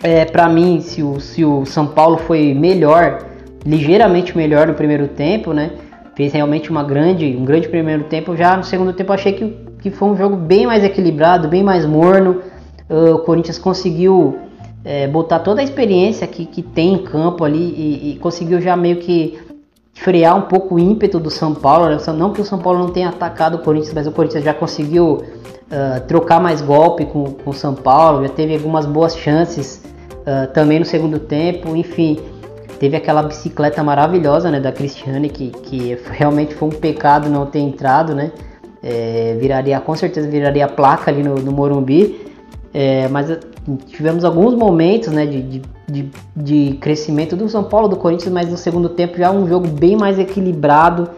[0.00, 3.26] é, para mim, se o, se o São Paulo foi melhor,
[3.66, 5.72] ligeiramente melhor no primeiro tempo, né?
[6.14, 8.36] Fez realmente uma grande, um grande primeiro tempo.
[8.36, 11.84] Já no segundo tempo achei que, que foi um jogo bem mais equilibrado, bem mais
[11.84, 12.40] morno.
[12.88, 14.38] Uh, o Corinthians conseguiu
[14.84, 18.76] é, botar toda a experiência que, que tem em campo ali e, e, conseguiu já
[18.76, 19.38] meio que
[20.00, 21.88] frear um pouco o ímpeto do São Paulo.
[21.88, 21.98] Né?
[22.16, 25.14] Não que o São Paulo não tenha atacado o Corinthians, mas o Corinthians já conseguiu
[25.14, 29.82] uh, trocar mais golpe com, com o São Paulo, já teve algumas boas chances
[30.20, 32.18] uh, também no segundo tempo, enfim.
[32.78, 37.58] Teve aquela bicicleta maravilhosa né, da Cristiane, que, que realmente foi um pecado não ter
[37.58, 38.30] entrado, né?
[38.80, 42.27] É, viraria, com certeza viraria placa ali no, no Morumbi.
[42.72, 43.38] É, mas
[43.86, 48.56] tivemos alguns momentos né, de, de, de, crescimento do São Paulo, do Corinthians, mas no
[48.56, 51.08] segundo tempo já um jogo bem mais equilibrado,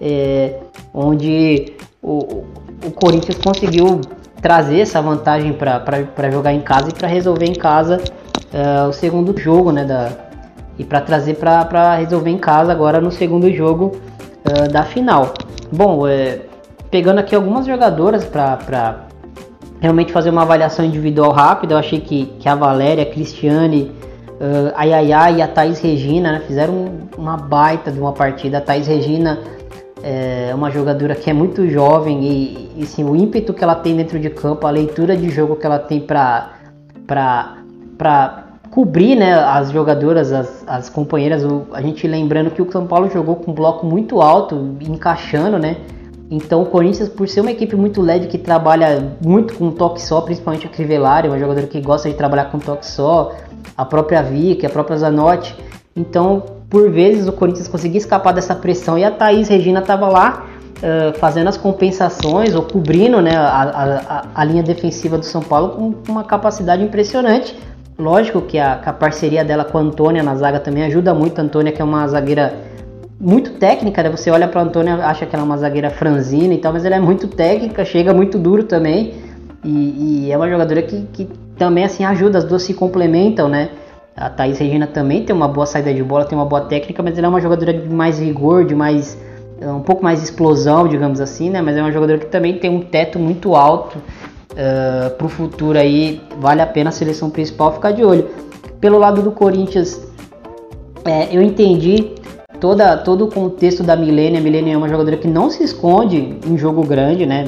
[0.00, 0.58] é,
[0.92, 2.44] onde o,
[2.84, 4.00] o Corinthians conseguiu
[4.40, 8.00] trazer essa vantagem para jogar em casa e para resolver em casa
[8.52, 9.84] uh, o segundo jogo, né?
[9.84, 10.12] Da,
[10.78, 13.96] e para trazer para resolver em casa agora no segundo jogo
[14.46, 15.34] uh, da final.
[15.72, 16.42] Bom, é,
[16.90, 19.07] pegando aqui algumas jogadoras para
[19.80, 23.92] realmente fazer uma avaliação individual rápida, eu achei que, que a Valéria, a Cristiane,
[24.40, 28.58] uh, a Yaya e a Thaís Regina né, fizeram uma baita de uma partida.
[28.58, 29.38] A Thaís Regina
[30.02, 33.96] é uma jogadora que é muito jovem e, e sim, o ímpeto que ela tem
[33.96, 36.54] dentro de campo, a leitura de jogo que ela tem para
[38.70, 41.44] cobrir né, as jogadoras, as, as companheiras.
[41.44, 45.58] O, a gente lembrando que o São Paulo jogou com um bloco muito alto, encaixando,
[45.58, 45.76] né?
[46.30, 50.20] Então o Corinthians, por ser uma equipe muito leve que trabalha muito com toque só,
[50.20, 53.32] principalmente a Crivellari, uma jogadora que gosta de trabalhar com toque só,
[53.76, 55.56] a própria Vicky, a própria Zanotti.
[55.96, 60.46] Então por vezes o Corinthians conseguia escapar dessa pressão e a Thaís Regina estava lá
[60.78, 65.70] uh, fazendo as compensações ou cobrindo né, a, a, a, linha defensiva do São Paulo
[66.04, 67.58] com uma capacidade impressionante.
[67.98, 71.40] Lógico que a, que a parceria dela com a Antônia na zaga também ajuda muito.
[71.40, 72.54] A Antônia, que é uma zagueira
[73.20, 74.10] muito técnica, né?
[74.10, 76.96] Você olha para Antônia acha que ela é uma zagueira franzina e tal, mas ela
[76.96, 79.14] é muito técnica, chega muito duro também.
[79.64, 83.70] E, e é uma jogadora que, que também assim ajuda, as duas se complementam, né?
[84.16, 87.18] A Thaís Regina também tem uma boa saída de bola, tem uma boa técnica, mas
[87.18, 89.18] ela é uma jogadora de mais vigor, de mais
[89.60, 91.60] é, um pouco mais explosão, digamos assim, né?
[91.60, 94.02] Mas é uma jogadora que também tem um teto muito alto uh,
[94.56, 96.20] é, para o futuro aí.
[96.38, 98.28] Vale a pena a seleção principal ficar de olho.
[98.80, 100.00] Pelo lado do Corinthians,
[101.04, 102.12] é, eu entendi
[102.60, 104.40] toda, todo o contexto da Milênia.
[104.40, 107.44] A Milênia é uma jogadora que não se esconde em jogo grande, né?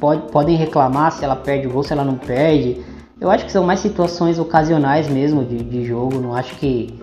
[0.00, 2.80] Pode, podem reclamar se ela perde o gol, se ela não perde.
[3.20, 6.20] Eu acho que são mais situações ocasionais mesmo de, de jogo.
[6.20, 6.94] Não acho que,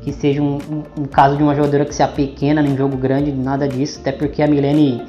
[0.00, 3.30] que seja um, um, um, caso de uma jogadora que se pequena em jogo grande,
[3.30, 4.00] nada disso.
[4.00, 5.02] Até porque a Milene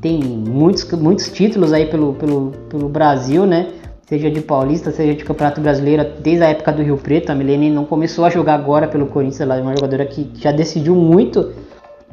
[0.00, 3.68] tem muitos, muitos títulos aí pelo, pelo, pelo Brasil, né?
[4.06, 7.30] Seja de Paulista, seja de Campeonato Brasileiro, desde a época do Rio Preto.
[7.30, 10.52] A Milene não começou a jogar agora pelo Corinthians, ela é uma jogadora que já
[10.52, 11.52] decidiu muito.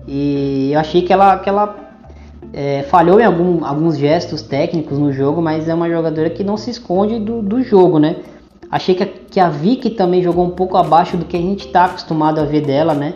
[0.08, 1.76] E eu achei que ela, que ela
[2.54, 6.56] é, falhou em algum, alguns gestos técnicos no jogo, mas é uma jogadora que não
[6.56, 8.18] se esconde do, do jogo, né?
[8.70, 11.68] Achei que a, que a Vicky também jogou um pouco abaixo do que a gente
[11.68, 13.14] está acostumado a ver dela, né?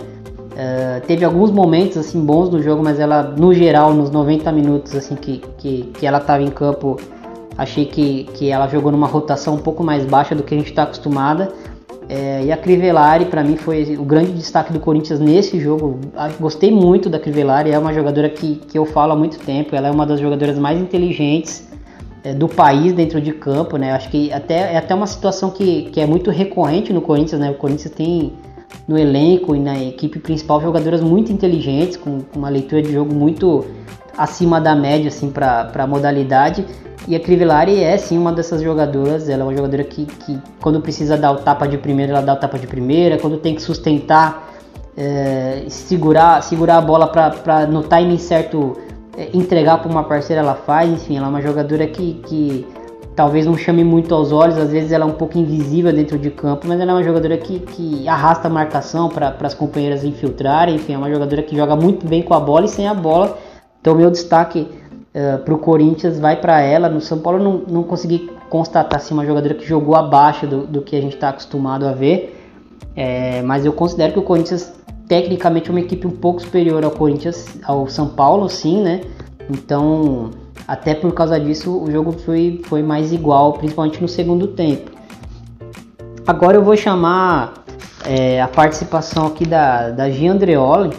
[0.57, 4.95] É, teve alguns momentos assim bons no jogo, mas ela, no geral, nos 90 minutos
[4.95, 6.97] assim que, que, que ela estava em campo,
[7.57, 10.69] achei que, que ela jogou numa rotação um pouco mais baixa do que a gente
[10.69, 11.51] está acostumada.
[12.07, 15.99] É, e a Crivellari, para mim, foi o grande destaque do Corinthians nesse jogo.
[16.39, 19.75] Gostei muito da Crivellari, é uma jogadora que, que eu falo há muito tempo.
[19.75, 21.67] Ela é uma das jogadoras mais inteligentes
[22.23, 23.77] é, do país dentro de campo.
[23.77, 23.91] Né?
[23.91, 27.41] Acho que até, é até uma situação que, que é muito recorrente no Corinthians.
[27.41, 27.49] Né?
[27.49, 28.33] O Corinthians tem
[28.87, 33.15] no elenco e na equipe principal jogadoras muito inteligentes, com, com uma leitura de jogo
[33.15, 33.65] muito
[34.17, 36.65] acima da média assim, para a modalidade.
[37.07, 39.29] E a Crivellari é sim uma dessas jogadoras.
[39.29, 42.33] Ela é uma jogadora que, que, quando precisa dar o tapa de primeira, ela dá
[42.33, 43.17] o tapa de primeira.
[43.17, 44.49] Quando tem que sustentar,
[44.97, 48.77] é, segurar, segurar a bola para no timing certo
[49.15, 50.89] é, entregar para uma parceira, ela faz.
[50.89, 52.65] Enfim, ela é uma jogadora que, que
[53.15, 54.57] talvez não chame muito aos olhos.
[54.57, 57.37] Às vezes ela é um pouco invisível dentro de campo, mas ela é uma jogadora
[57.37, 60.75] que, que arrasta a marcação para as companheiras infiltrarem.
[60.75, 63.37] Enfim, é uma jogadora que joga muito bem com a bola e sem a bola.
[63.85, 64.61] Então, meu destaque
[65.13, 66.89] uh, para o Corinthians vai para ela.
[66.89, 70.81] No São Paulo não, não consegui constatar assim, uma jogadora que jogou abaixo do, do
[70.81, 72.35] que a gente está acostumado a ver.
[72.95, 74.73] É, mas eu considero que o Corinthians
[75.07, 79.01] tecnicamente é uma equipe um pouco superior ao Corinthians, ao São Paulo, sim, né?
[79.51, 80.31] Então,
[80.67, 84.89] até por causa disso, o jogo foi, foi mais igual, principalmente no segundo tempo.
[86.25, 87.53] Agora eu vou chamar
[88.03, 90.89] é, a participação aqui da, da Gia Andreoli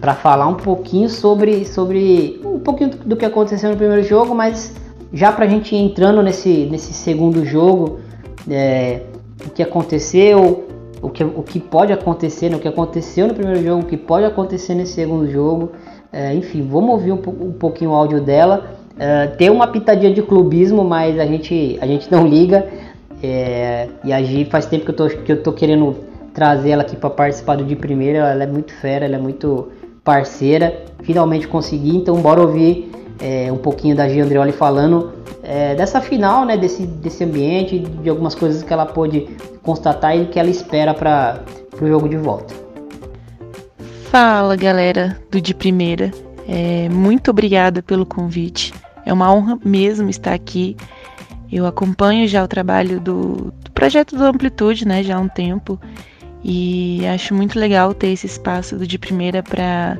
[0.00, 4.74] para falar um pouquinho sobre, sobre um pouquinho do que aconteceu no primeiro jogo, mas
[5.12, 8.00] já para a gente entrando nesse, nesse segundo jogo,
[8.48, 9.02] é,
[9.46, 10.66] o que aconteceu,
[11.02, 13.96] o que, o que pode acontecer, né, o que aconteceu no primeiro jogo, o que
[13.96, 15.72] pode acontecer nesse segundo jogo.
[16.12, 18.70] É, enfim, vamos ouvir um, um pouquinho o áudio dela.
[18.98, 22.66] É, tem uma pitadinha de clubismo, mas a gente, a gente não liga.
[23.22, 25.96] É, e a Gi faz tempo que eu tô, que eu tô querendo
[26.32, 28.18] trazer ela aqui para participar do de primeira.
[28.30, 29.68] Ela é muito fera, ela é muito
[30.04, 30.84] parceira.
[31.02, 36.44] Finalmente consegui, então bora ouvir é, um pouquinho da Gi Andreoli falando é, dessa final,
[36.44, 39.28] né, desse, desse ambiente, de algumas coisas que ela pôde
[39.62, 41.42] constatar e que ela espera para
[41.80, 42.54] o jogo de volta.
[44.10, 46.10] Fala galera do De Primeira,
[46.48, 48.74] é, muito obrigada pelo convite.
[49.04, 50.76] É uma honra mesmo estar aqui.
[51.50, 55.78] Eu acompanho já o trabalho do, do projeto do Amplitude, né, já há um tempo,
[56.42, 59.98] e acho muito legal ter esse espaço do De Primeira para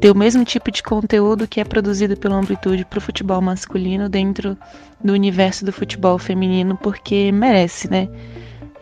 [0.00, 4.08] ter o mesmo tipo de conteúdo que é produzido pela Amplitude para o futebol masculino
[4.08, 4.56] dentro
[5.02, 8.08] do universo do futebol feminino, porque merece, né?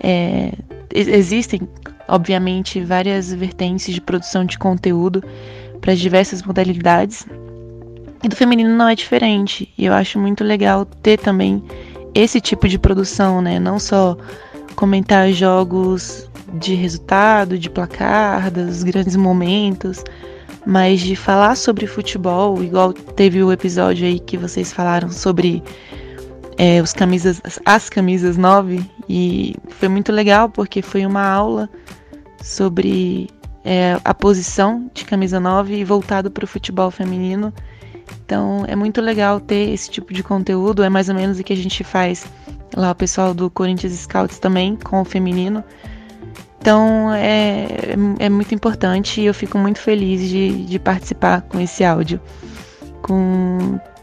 [0.03, 0.53] É,
[0.95, 1.69] existem,
[2.09, 5.23] obviamente, várias vertentes de produção de conteúdo
[5.81, 7.27] para as diversas modalidades,
[8.23, 9.73] e do feminino não é diferente.
[9.77, 11.62] E eu acho muito legal ter também
[12.14, 13.59] esse tipo de produção, né?
[13.59, 14.16] Não só
[14.74, 20.02] comentar jogos de resultado, de placar, dos grandes momentos,
[20.66, 25.62] mas de falar sobre futebol, igual teve o episódio aí que vocês falaram sobre
[26.59, 31.68] é, os camisas, as camisas 9, e foi muito legal porque foi uma aula
[32.42, 33.28] sobre
[33.64, 37.52] é, a posição de camisa 9 voltado para o futebol feminino.
[38.24, 41.52] Então é muito legal ter esse tipo de conteúdo, é mais ou menos o que
[41.52, 42.26] a gente faz
[42.76, 45.62] lá o pessoal do Corinthians Scouts também com o feminino.
[46.61, 47.66] Então é,
[48.18, 52.20] é muito importante e eu fico muito feliz de, de participar com esse áudio.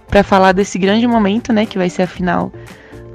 [0.08, 2.52] Para falar desse grande momento, né, que vai ser a final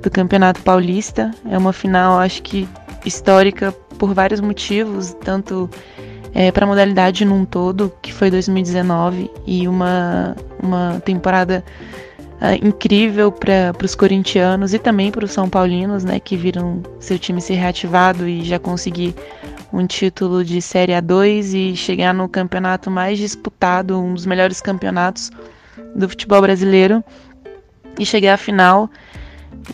[0.03, 1.31] do Campeonato Paulista.
[1.51, 2.69] É uma final, acho que
[3.05, 5.69] histórica por vários motivos, tanto
[6.35, 11.65] é, para a modalidade num todo, que foi 2019, e uma, uma temporada
[12.43, 17.19] uh, incrível para os corintianos e também para os São Paulinos, né, que viram seu
[17.19, 19.15] time ser reativado e já conseguir
[19.73, 25.31] um título de Série A2 e chegar no campeonato mais disputado, um dos melhores campeonatos
[25.95, 27.03] do futebol brasileiro,
[27.99, 28.91] e chegar à final.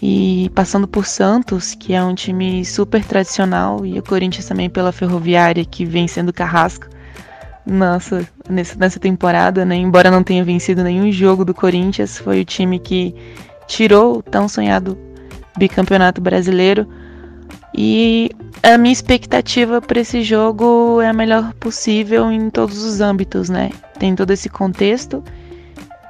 [0.02, 4.92] E passando por Santos, que é um time super tradicional, e o Corinthians também pela
[4.92, 6.87] Ferroviária, que vem sendo carrasco
[7.68, 9.76] nossa, nessa temporada, né?
[9.76, 13.14] Embora não tenha vencido nenhum jogo do Corinthians, foi o time que
[13.66, 14.96] tirou o tão sonhado
[15.57, 16.88] bicampeonato brasileiro.
[17.74, 18.31] E
[18.62, 23.70] a minha expectativa para esse jogo é a melhor possível em todos os âmbitos, né?
[23.98, 25.22] Tem todo esse contexto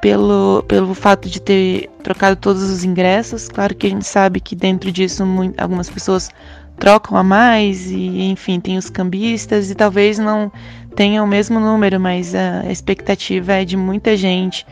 [0.00, 3.48] pelo, pelo fato de ter trocado todos os ingressos.
[3.48, 5.24] Claro que a gente sabe que dentro disso
[5.58, 6.30] algumas pessoas
[6.78, 10.50] trocam a mais e enfim tem os cambistas e talvez não
[10.94, 14.66] tenha o mesmo número, mas a expectativa é de muita gente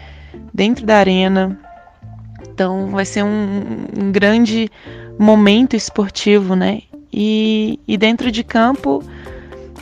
[0.52, 1.58] dentro da arena.
[2.48, 4.70] Então vai ser um, um grande
[5.18, 6.82] momento esportivo, né?
[7.12, 9.02] E, e dentro de campo,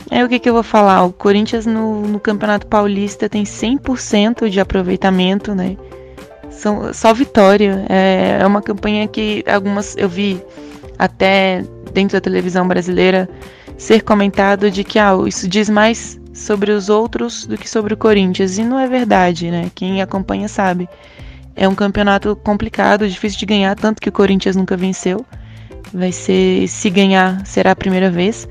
[0.09, 1.03] é o que, que eu vou falar?
[1.03, 5.75] O Corinthians no, no Campeonato Paulista tem 100% de aproveitamento, né?
[6.49, 7.85] São, só vitória.
[7.89, 10.41] É, é uma campanha que algumas eu vi
[10.97, 13.29] até dentro da televisão brasileira
[13.77, 17.97] ser comentado de que ah, isso diz mais sobre os outros do que sobre o
[17.97, 18.57] Corinthians.
[18.57, 19.71] E não é verdade, né?
[19.73, 20.87] Quem acompanha sabe.
[21.55, 25.25] É um campeonato complicado, difícil de ganhar, tanto que o Corinthians nunca venceu.
[25.93, 28.47] Vai ser, se ganhar, será a primeira vez.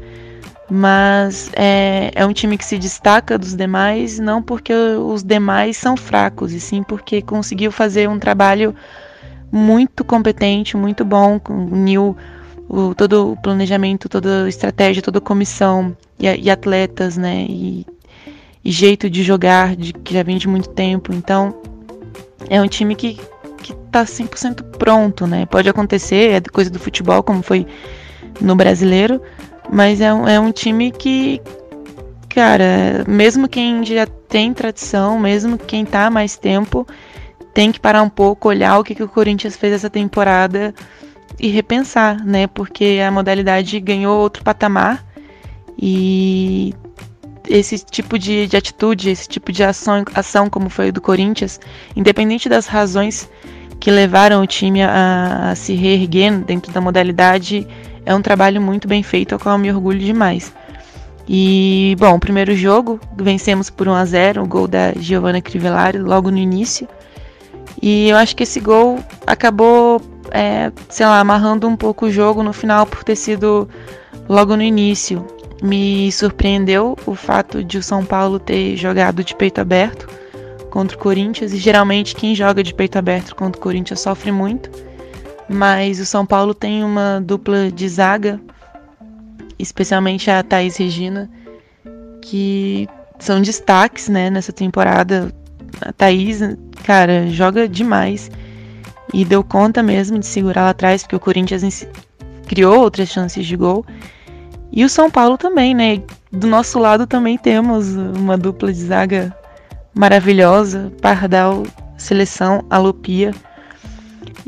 [0.71, 5.95] Mas é, é um time que se destaca dos demais, não porque os demais são
[5.95, 8.75] fracos, e sim porque conseguiu fazer um trabalho
[9.53, 12.17] muito competente, muito bom, uniu o,
[12.97, 17.47] todo o planejamento, toda a estratégia, toda a comissão e, e atletas, né?
[17.49, 17.87] E,
[18.65, 21.13] e, jeito de jogar de, que já vem de muito tempo.
[21.15, 21.55] Então,
[22.49, 23.19] é um time que,
[23.63, 25.47] que tá 100% pronto, né?
[25.47, 27.67] Pode acontecer, é coisa do futebol, como foi
[28.41, 29.21] no brasileiro,
[29.71, 31.41] mas é um, é um time que,
[32.29, 36.87] cara, mesmo quem já tem tradição, mesmo quem tá há mais tempo,
[37.53, 40.75] tem que parar um pouco, olhar o que, que o Corinthians fez essa temporada
[41.39, 42.47] e repensar, né?
[42.47, 45.05] Porque a modalidade ganhou outro patamar
[45.79, 46.75] e
[47.49, 51.61] esse tipo de, de atitude, esse tipo de ação, ação, como foi o do Corinthians,
[51.95, 53.29] independente das razões
[53.79, 57.67] que levaram o time a, a se reerguer dentro da modalidade,
[58.07, 60.55] é um trabalho muito bem feito, ao qual eu me orgulho demais.
[61.29, 65.99] E, bom, o primeiro jogo, vencemos por 1 a 0 o gol da Giovanna Crivellari
[65.99, 66.87] logo no início.
[67.81, 72.43] E eu acho que esse gol acabou, é, sei lá, amarrando um pouco o jogo
[72.43, 73.69] no final por ter sido
[74.29, 75.25] logo no início.
[75.63, 80.09] Me surpreendeu o fato de o São Paulo ter jogado de peito aberto
[80.71, 81.53] contra o Corinthians.
[81.53, 84.71] E geralmente quem joga de peito aberto contra o Corinthians sofre muito.
[85.49, 88.41] Mas o São Paulo tem uma dupla de zaga,
[89.59, 91.31] especialmente a Thaís Regina,
[92.21, 95.33] que são destaques né, nessa temporada.
[95.81, 96.41] A Thaís,
[96.85, 98.31] cara, joga demais.
[99.15, 101.87] E deu conta mesmo de segurar lá atrás, porque o Corinthians
[102.49, 103.87] criou outras chances de gol.
[104.73, 106.03] E o São Paulo também, né?
[106.33, 109.33] Do nosso lado também temos uma dupla de zaga
[109.95, 111.63] maravilhosa, Pardal,
[111.97, 113.33] Seleção, Alopia.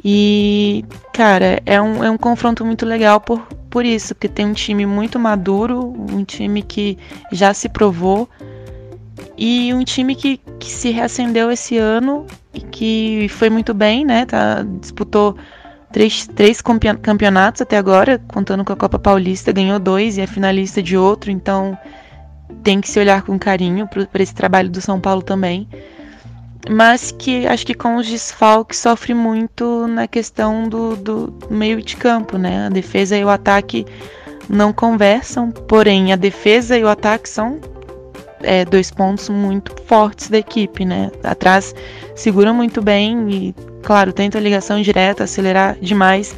[0.05, 4.53] E, cara, é um, é um confronto muito legal por, por isso, porque tem um
[4.53, 6.99] time muito maduro, um time que
[7.31, 8.29] já se provou
[9.37, 14.25] e um time que, que se reacendeu esse ano e que foi muito bem, né?
[14.25, 15.37] Tá, disputou
[15.93, 16.63] três, três
[17.03, 21.31] campeonatos até agora, contando com a Copa Paulista, ganhou dois e é finalista de outro,
[21.31, 21.77] então
[22.63, 25.69] tem que se olhar com carinho para esse trabalho do São Paulo também.
[26.69, 31.97] Mas que acho que com os desfalques sofre muito na questão do, do meio de
[31.97, 32.67] campo, né?
[32.67, 33.87] A defesa e o ataque
[34.49, 37.61] não conversam, porém a defesa e o ataque são
[38.47, 41.11] é, dois pontos muito fortes da equipe, né?
[41.25, 41.75] Atrás
[42.15, 46.35] segura muito bem e claro, tenta ligação direta, acelerar demais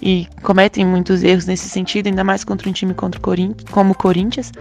[0.00, 3.96] e cometem muitos erros nesse sentido, ainda mais contra um time contra o como o
[3.96, 4.52] Corinthians,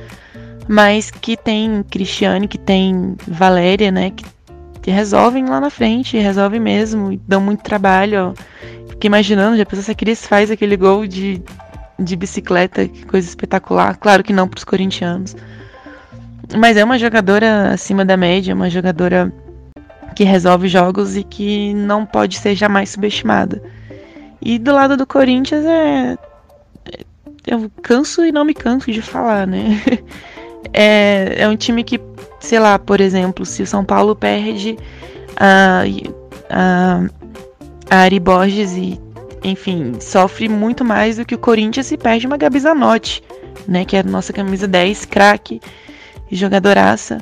[0.68, 4.26] mas que tem Cristiane, que tem Valéria, né, que,
[4.82, 8.34] que resolvem lá na frente, resolvem mesmo, e dão muito trabalho.
[8.90, 11.42] Fiquei imaginando, já pensou se a Cris faz aquele gol de,
[12.00, 13.98] de bicicleta, que coisa espetacular.
[13.98, 15.36] Claro que não para os corintianos.
[16.58, 19.32] Mas é uma jogadora acima da média, uma jogadora
[20.16, 23.62] que resolve jogos e que não pode ser jamais subestimada.
[24.42, 26.14] E do lado do Corinthians é.
[26.14, 27.00] é
[27.48, 29.82] eu canso e não me canso de falar, né?
[30.74, 32.02] É, é um time que,
[32.40, 34.78] sei lá, por exemplo, se o São Paulo perde
[35.38, 35.84] a,
[36.50, 37.02] a,
[37.90, 39.00] a Ari Borges e,
[39.42, 43.24] enfim, sofre muito mais do que o Corinthians se perde uma Gabi Zanotti,
[43.66, 43.86] né?
[43.86, 45.62] Que é a nossa camisa 10, craque,
[46.36, 47.20] jogadoraça,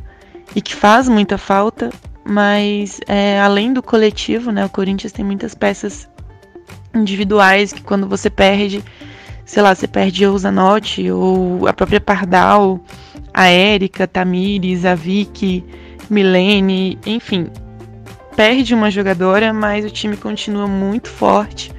[0.56, 1.90] e que faz muita falta
[2.24, 6.10] mas é, além do coletivo, né, o Corinthians tem muitas peças
[6.94, 8.84] individuais que quando você perde,
[9.46, 12.80] sei lá, você perde o Zanotti ou a própria Pardal,
[13.34, 15.66] a Érica, Tamires, a Vicky,
[16.10, 17.48] Milene, enfim,
[18.36, 21.74] perde uma jogadora, mas o time continua muito forte.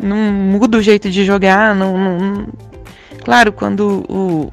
[0.00, 2.46] Não muda o jeito de jogar, não, não...
[3.24, 4.52] claro, quando o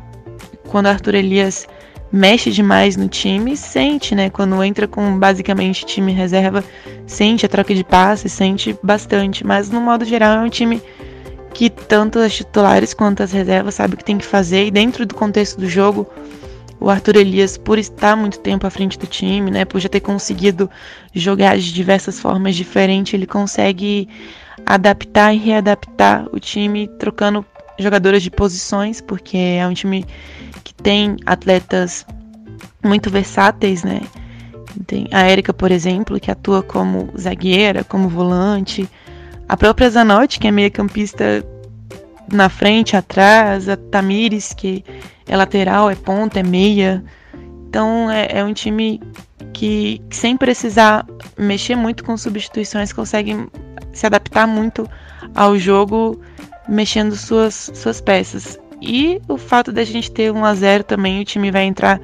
[0.67, 1.67] quando Arthur Elias
[2.11, 4.29] mexe demais no time, sente, né?
[4.29, 6.63] Quando entra com basicamente time reserva,
[7.05, 9.45] sente a troca de passes, sente bastante.
[9.45, 10.81] Mas no modo geral é um time
[11.53, 14.67] que tanto as titulares quanto as reservas sabe o que tem que fazer.
[14.67, 16.07] E dentro do contexto do jogo,
[16.79, 19.65] o Arthur Elias, por estar muito tempo à frente do time, né?
[19.65, 20.69] Por já ter conseguido
[21.13, 24.07] jogar de diversas formas diferentes, ele consegue
[24.65, 27.45] adaptar e readaptar o time, trocando
[27.79, 30.05] jogadoras de posições, porque é um time
[30.63, 32.05] que tem atletas
[32.83, 34.01] muito versáteis, né?
[34.87, 38.89] Tem a Érica, por exemplo, que atua como zagueira, como volante.
[39.47, 41.45] A própria Zanotti, que é meia campista
[42.31, 43.69] na frente, atrás.
[43.69, 44.83] A Tamires, que
[45.27, 47.03] é lateral, é ponta, é meia.
[47.67, 49.01] Então é, é um time
[49.53, 51.05] que, que, sem precisar
[51.37, 53.47] mexer muito com substituições, consegue
[53.93, 54.89] se adaptar muito
[55.33, 56.19] ao jogo
[56.67, 58.59] mexendo suas, suas peças.
[58.81, 61.99] E o fato da gente ter um a 0 também, o time vai entrar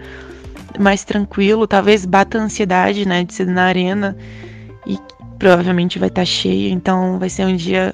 [0.79, 4.15] mais tranquilo, talvez bata a ansiedade, né, de ser na arena
[4.85, 4.97] e
[5.37, 7.93] provavelmente vai estar tá cheio, então vai ser um dia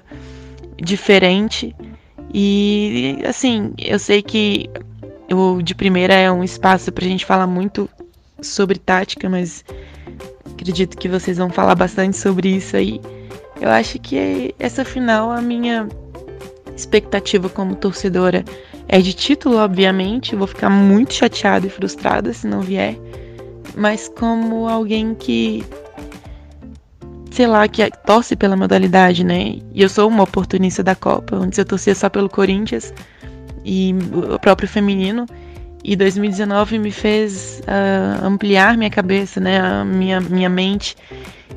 [0.77, 1.75] diferente.
[2.33, 4.69] E assim, eu sei que
[5.31, 7.89] o de primeira é um espaço pra gente falar muito
[8.41, 9.65] sobre tática, mas
[10.51, 13.01] acredito que vocês vão falar bastante sobre isso aí.
[13.59, 15.87] Eu acho que essa final a minha
[16.77, 18.45] expectativa como torcedora
[18.87, 20.35] é de título, obviamente.
[20.35, 22.95] Vou ficar muito chateada e frustrada se não vier.
[23.75, 25.65] Mas como alguém que
[27.31, 29.57] sei lá, que torce pela modalidade, né?
[29.71, 31.35] E eu sou uma oportunista da Copa.
[31.35, 32.91] Antes eu torcia só pelo Corinthians
[33.63, 33.93] e
[34.33, 35.27] o próprio feminino.
[35.83, 39.59] E 2019 me fez uh, ampliar minha cabeça, né?
[39.59, 40.95] A minha, minha mente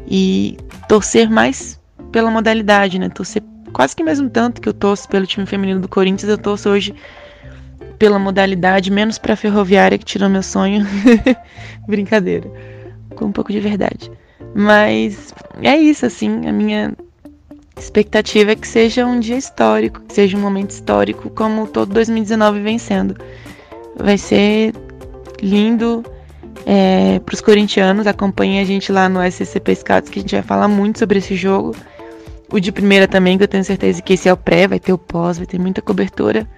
[0.06, 1.80] e torcer mais
[2.12, 3.08] pela modalidade, né?
[3.08, 3.42] Torcer
[3.72, 6.94] quase que mesmo tanto que eu torço pelo time feminino do Corinthians, eu torço hoje
[7.98, 10.86] pela modalidade, menos para ferroviária que tirou meu sonho.
[11.86, 12.50] Brincadeira.
[13.14, 14.10] Com um pouco de verdade.
[14.54, 16.94] Mas é isso, assim, a minha
[17.76, 22.60] expectativa é que seja um dia histórico, que seja um momento histórico, como todo 2019
[22.60, 23.16] vem sendo.
[23.96, 24.74] Vai ser
[25.42, 26.04] lindo
[26.66, 28.06] é, para os corintianos.
[28.06, 31.34] Acompanhe a gente lá no SCP Scouts, que a gente vai falar muito sobre esse
[31.34, 31.74] jogo.
[32.52, 34.92] O de primeira também, que eu tenho certeza que esse é o pré, vai ter
[34.92, 36.48] o pós, vai ter muita cobertura.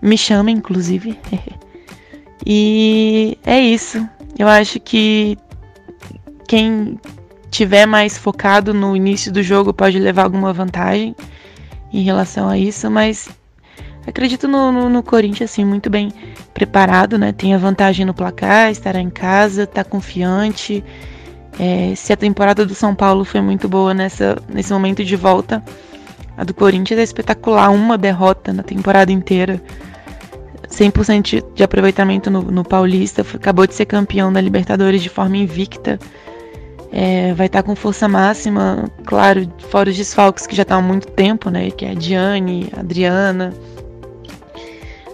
[0.00, 1.18] Me chama, inclusive.
[2.44, 4.06] e é isso.
[4.38, 5.38] Eu acho que
[6.46, 6.98] quem
[7.50, 11.14] tiver mais focado no início do jogo pode levar alguma vantagem
[11.92, 13.28] em relação a isso, mas
[14.06, 16.12] acredito no, no, no, Corinthians assim muito bem
[16.54, 17.32] preparado, né?
[17.32, 20.84] Tem a vantagem no placar, estará em casa, está confiante.
[21.62, 25.62] É, se a temporada do São Paulo foi muito boa nessa, nesse momento de volta,
[26.34, 29.60] a do Corinthians é espetacular, uma derrota na temporada inteira.
[30.70, 35.98] 100% de aproveitamento no, no Paulista, acabou de ser campeão da Libertadores de forma invicta.
[36.90, 40.82] É, vai estar tá com força máxima, claro, fora os desfalques que já estão há
[40.82, 41.70] muito tempo, né?
[41.70, 43.52] Que é a Diane, a Adriana,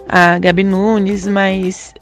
[0.07, 1.93] a Gabi Nunes, mas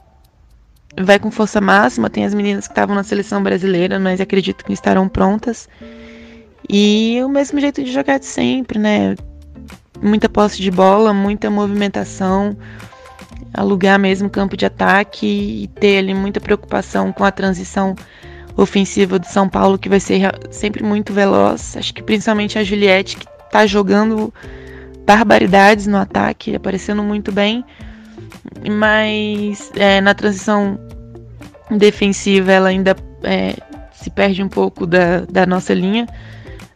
[1.00, 2.10] vai com força máxima.
[2.10, 5.68] Tem as meninas que estavam na seleção brasileira, mas acredito que estarão prontas.
[6.70, 9.16] E o mesmo jeito de jogar de sempre, né?
[10.02, 12.58] Muita posse de bola, muita movimentação,
[13.54, 17.96] alugar mesmo campo de ataque e ter ali muita preocupação com a transição
[18.58, 20.22] ofensiva do São Paulo, que vai ser
[20.52, 21.76] sempre muito veloz.
[21.78, 24.34] Acho que principalmente a Juliette, que está jogando
[25.06, 27.64] barbaridades no ataque, aparecendo muito bem.
[28.70, 30.80] Mas é, na transição
[31.72, 33.56] defensiva ela ainda é,
[33.92, 36.08] se perde um pouco da, da nossa linha.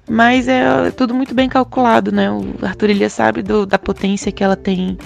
[0.10, 2.32] Mas é tudo muito bem calculado, né?
[2.32, 4.98] O Arthur Ilha sabe do, da potência que ela tem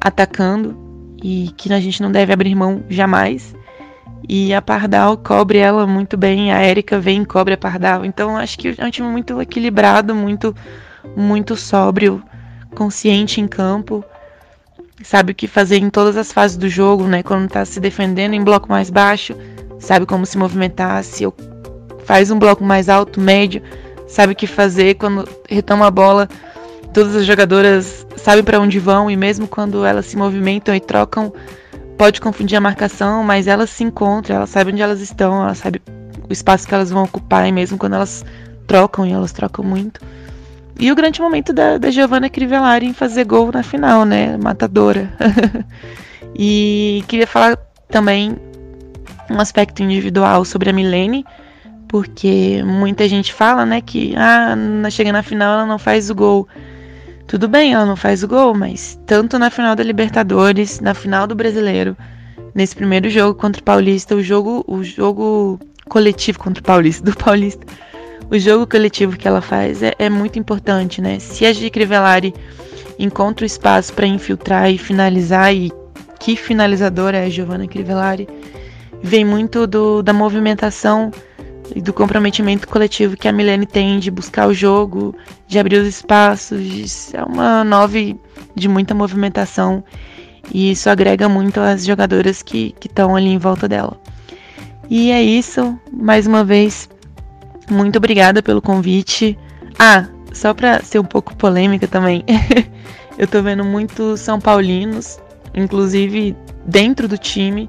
[0.00, 0.76] atacando
[1.22, 3.54] e que a gente não deve abrir mão jamais.
[4.28, 8.04] E a Pardal cobre ela muito bem, a Erika vem e cobre a Pardal.
[8.04, 10.54] Então acho que é um time muito equilibrado, muito,
[11.16, 12.22] muito sóbrio,
[12.74, 14.04] consciente em campo.
[15.02, 17.22] Sabe o que fazer em todas as fases do jogo, né?
[17.22, 19.34] Quando tá se defendendo em bloco mais baixo,
[19.78, 21.02] sabe como se movimentar.
[21.02, 21.26] Se
[22.04, 23.62] faz um bloco mais alto, médio,
[24.06, 24.94] sabe o que fazer.
[24.94, 26.28] Quando retoma a bola,
[26.92, 31.32] todas as jogadoras sabem para onde vão e mesmo quando elas se movimentam e trocam
[32.00, 35.82] pode confundir a marcação, mas elas se encontram, elas sabem onde elas estão, elas sabem
[36.26, 38.24] o espaço que elas vão ocupar, e mesmo quando elas
[38.66, 40.00] trocam, e elas trocam muito.
[40.80, 44.38] E o grande momento da, da Giovanna Crivellari em fazer gol na final, né?
[44.38, 45.10] Matadora.
[46.34, 47.58] e queria falar
[47.90, 48.34] também
[49.30, 51.22] um aspecto individual sobre a Milene,
[51.86, 54.56] porque muita gente fala, né, que ah,
[54.90, 56.48] chega na final ela não faz o gol.
[57.26, 61.26] Tudo bem, ela não faz o gol, mas tanto na final da Libertadores, na final
[61.26, 61.94] do Brasileiro,
[62.54, 65.60] nesse primeiro jogo contra o Paulista, o jogo, o jogo
[65.90, 67.66] coletivo contra o Paulista, do Paulista,
[68.30, 71.18] o jogo coletivo que ela faz é, é muito importante, né?
[71.18, 71.68] Se a G.
[71.68, 72.32] Crivellari
[72.98, 75.72] encontra o espaço para infiltrar e finalizar, e
[76.18, 78.28] que finalizadora é a Giovanna Crivellari,
[79.02, 81.10] vem muito do, da movimentação
[81.74, 85.14] e do comprometimento coletivo que a Milene tem de buscar o jogo,
[85.48, 88.16] de abrir os espaços, de, é uma nove
[88.54, 89.82] de muita movimentação
[90.52, 93.98] e isso agrega muito às jogadoras que estão ali em volta dela.
[94.88, 96.88] E é isso, mais uma vez,
[97.70, 99.38] muito obrigada pelo convite.
[99.78, 102.24] Ah, só para ser um pouco polêmica também,
[103.18, 105.18] eu tô vendo muitos São Paulinos,
[105.54, 107.68] inclusive dentro do time,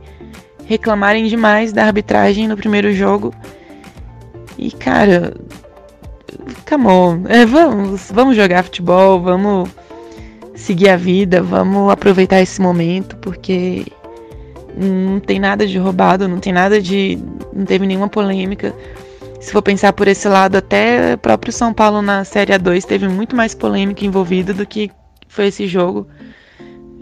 [0.65, 3.33] reclamarem demais da arbitragem no primeiro jogo
[4.57, 5.33] e, cara,
[6.69, 9.69] come on, é, vamos, vamos jogar futebol, vamos
[10.55, 13.85] seguir a vida, vamos aproveitar esse momento, porque
[14.77, 17.17] não tem nada de roubado, não tem nada de.
[17.53, 18.73] não teve nenhuma polêmica.
[19.41, 23.35] Se for pensar por esse lado, até próprio São Paulo na Série A2 teve muito
[23.35, 24.91] mais polêmica envolvida do que
[25.27, 26.07] foi esse jogo.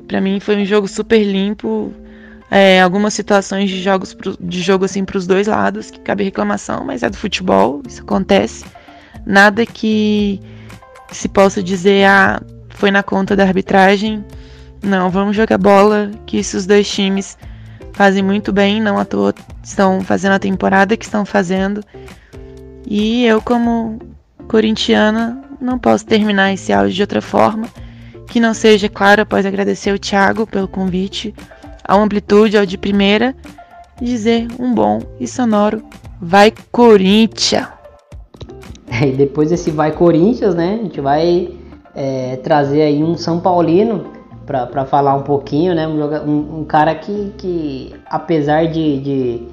[0.07, 1.93] Para mim foi um jogo super limpo,
[2.49, 6.23] é, algumas situações de jogos pro, de jogo assim para os dois lados que cabe
[6.23, 8.65] reclamação, mas é do futebol, isso acontece.
[9.25, 10.39] Nada que
[11.11, 14.23] se possa dizer ah, foi na conta da arbitragem.
[14.81, 17.37] Não, vamos jogar bola, que esses dois times
[17.99, 21.83] fazem muito bem, não à toa estão fazendo a temporada que estão fazendo.
[22.87, 23.99] E eu como
[24.47, 27.67] corintiana, não posso terminar esse áudio de outra forma
[28.27, 31.35] que não seja, claro, após agradecer o Thiago pelo convite,
[31.83, 33.35] ao Amplitude, ao de primeira,
[34.01, 35.83] dizer um bom e sonoro
[36.21, 37.67] Vai Corinthians!
[39.03, 41.49] E depois desse Vai Corinthians, né, a gente vai
[41.93, 44.18] é, trazer aí um São Paulino
[44.49, 49.47] para falar um pouquinho, né, um, um cara que, que apesar de, de,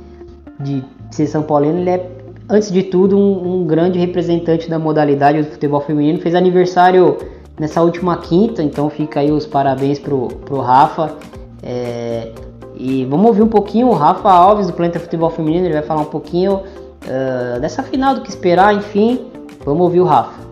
[0.59, 2.11] de ser São Paulino, ele é
[2.49, 6.19] antes de tudo, um, um, grande representante da modalidade do futebol feminino.
[6.21, 7.19] Fez aniversário
[7.61, 11.15] nessa última quinta, então fica aí os parabéns pro, pro Rafa.
[11.63, 12.33] É,
[12.75, 16.03] e vamos ouvir um pouquinho o Rafa Alves do Planeta Futebol Feminino, ele vai falar
[16.03, 19.27] um pouquinho uh, dessa final, do que esperar, enfim.
[19.65, 20.46] Vamos ouvir o Rafa.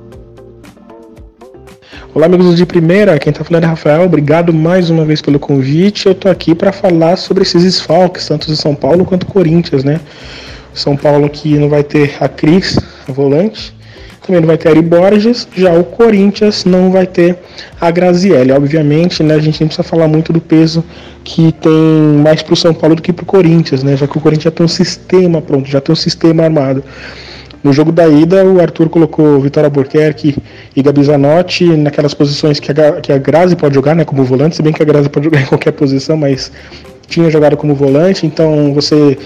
[2.14, 4.04] Olá, amigos de primeira, quem está falando é Rafael.
[4.04, 6.06] Obrigado mais uma vez pelo convite.
[6.06, 10.00] Eu estou aqui para falar sobre esses desfalques, tanto de São Paulo quanto Corinthians, né?
[10.72, 13.74] São Paulo que não vai ter a Cris, a volante,
[14.24, 17.36] também não vai ter a Ari Borges, já o Corinthians não vai ter
[17.80, 18.52] a Grazielli.
[18.52, 20.84] Obviamente, né, a gente nem precisa falar muito do peso
[21.24, 21.72] que tem
[22.22, 24.44] mais para o São Paulo do que para o Corinthians, né, já que o Corinthians
[24.44, 26.84] já tem um sistema pronto, já tem um sistema armado.
[27.64, 30.36] No jogo da ida, o Arthur colocou Vitória Albuquerque
[30.76, 34.54] e Gabi Zanotti naquelas posições que a, que a Grazi pode jogar, né, como volante,
[34.54, 36.52] se bem que a Grazi pode jogar em qualquer posição, mas
[37.08, 39.16] tinha jogado como volante, então você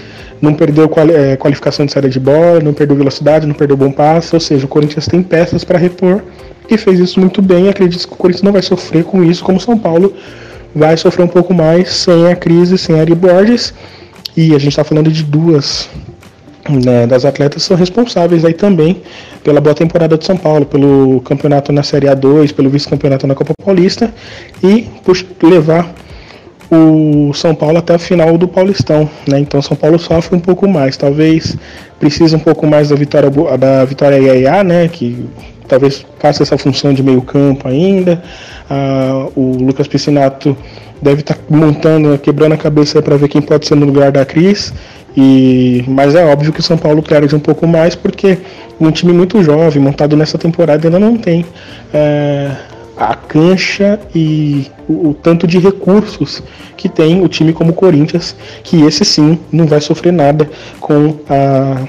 [0.41, 3.91] não perdeu quali é, qualificação de saída de bola, não perdeu velocidade, não perdeu bom
[3.91, 6.23] passe, ou seja, o Corinthians tem peças para repor
[6.69, 7.67] e fez isso muito bem.
[7.67, 10.13] Acredito que o Corinthians não vai sofrer com isso, como o São Paulo
[10.73, 13.73] vai sofrer um pouco mais sem a crise, sem a Ari Borges.
[14.37, 15.89] E a gente está falando de duas
[16.67, 19.01] né, das atletas são responsáveis aí também
[19.43, 23.53] pela boa temporada de São Paulo, pelo campeonato na Série A2, pelo vice-campeonato na Copa
[23.63, 24.13] Paulista
[24.63, 25.93] e por levar
[26.71, 29.39] o São Paulo até a final do Paulistão, né?
[29.39, 31.57] Então São Paulo sofre um pouco mais, talvez
[31.99, 34.87] precise um pouco mais da vitória da vitória Iaia, né?
[34.87, 35.25] Que
[35.67, 38.21] talvez faça essa função de meio campo ainda.
[38.69, 40.55] Ah, o Lucas Piscinato
[41.01, 44.23] deve estar tá montando, quebrando a cabeça para ver quem pode ser no lugar da
[44.25, 44.73] Cris.
[45.21, 48.37] E, mas é óbvio que o São Paulo perde um pouco mais porque
[48.79, 51.45] um time muito jovem, montado nessa temporada, ainda não tem
[51.93, 52.55] é,
[52.95, 56.41] a cancha e o, o, tanto de recursos
[56.77, 60.49] que tem o time como o Corinthians, que esse sim não vai sofrer nada
[60.79, 61.85] com a,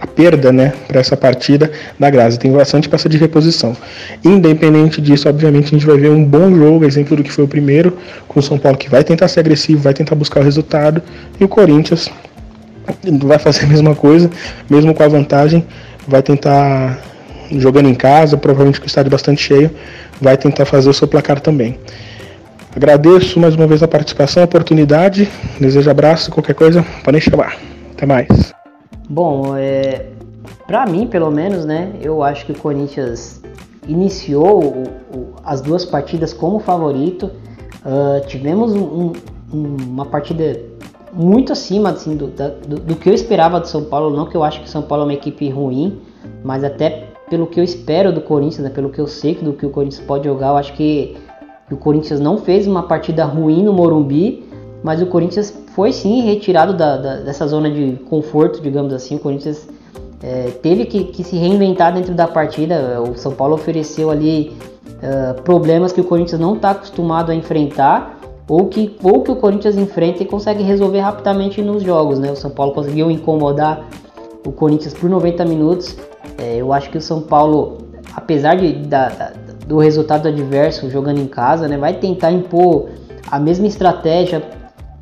[0.00, 1.70] a perda né, para essa partida
[2.00, 2.38] da Grazi.
[2.38, 3.76] Tem bastante peça de reposição.
[4.24, 7.48] Independente disso, obviamente, a gente vai ver um bom jogo, exemplo do que foi o
[7.48, 11.02] primeiro, com o São Paulo que vai tentar ser agressivo, vai tentar buscar o resultado,
[11.38, 12.10] e o Corinthians
[13.22, 14.30] vai fazer a mesma coisa,
[14.68, 15.64] mesmo com a vantagem,
[16.06, 16.98] vai tentar
[17.50, 19.70] jogando em casa, provavelmente com o estádio bastante cheio,
[20.20, 21.78] vai tentar fazer o seu placar também.
[22.74, 25.28] Agradeço mais uma vez a participação, a oportunidade.
[25.60, 27.58] Desejo abraço, qualquer coisa, podem chamar.
[27.92, 28.54] Até mais.
[29.08, 30.06] Bom, é,
[30.66, 33.42] para mim, pelo menos, né, eu acho que o Corinthians
[33.86, 37.30] iniciou o, o, as duas partidas como favorito.
[37.84, 39.12] Uh, tivemos um,
[39.52, 40.58] um, uma partida
[41.12, 44.16] muito acima assim, do, do, do, que eu esperava do São Paulo.
[44.16, 46.00] Não que eu acho que o São Paulo é uma equipe ruim,
[46.42, 49.66] mas até pelo que eu espero do Corinthians, né, pelo que eu sei do que
[49.66, 51.16] o Corinthians pode jogar, eu acho que,
[51.68, 54.44] que o Corinthians não fez uma partida ruim no Morumbi,
[54.82, 59.16] mas o Corinthians foi sim retirado da, da, dessa zona de conforto, digamos assim.
[59.16, 59.68] O Corinthians
[60.22, 63.00] é, teve que, que, se reinventar dentro da partida.
[63.00, 64.52] O São Paulo ofereceu ali
[64.86, 69.36] uh, problemas que o Corinthians não está acostumado a enfrentar ou que, ou que o
[69.36, 72.18] Corinthians enfrenta e consegue resolver rapidamente nos jogos.
[72.18, 72.30] Né?
[72.30, 73.86] O São Paulo conseguiu incomodar
[74.44, 75.96] o Corinthians por 90 minutos
[76.38, 77.78] é, eu acho que o São Paulo,
[78.14, 79.32] apesar de, da, da,
[79.66, 82.88] do resultado adverso jogando em casa, né, vai tentar impor
[83.30, 84.42] a mesma estratégia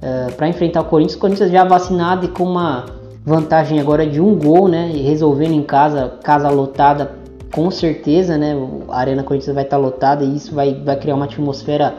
[0.03, 1.17] é, para enfrentar o Corinthians.
[1.17, 2.87] O Corinthians já vacinado e com uma
[3.25, 7.13] vantagem agora de um gol, né, e resolvendo em casa, casa lotada,
[7.53, 8.55] com certeza, né,
[8.89, 11.95] a Arena Corinthians vai estar tá lotada e isso vai, vai criar uma atmosfera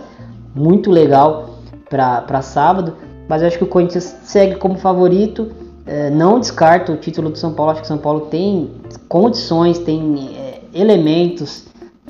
[0.56, 2.93] muito legal para sábado.
[3.28, 5.52] Mas eu acho que o Corinthians segue como favorito.
[5.86, 7.72] É, não descarto o título do São Paulo.
[7.72, 8.70] Acho que o São Paulo tem
[9.08, 11.66] condições, tem é, elementos,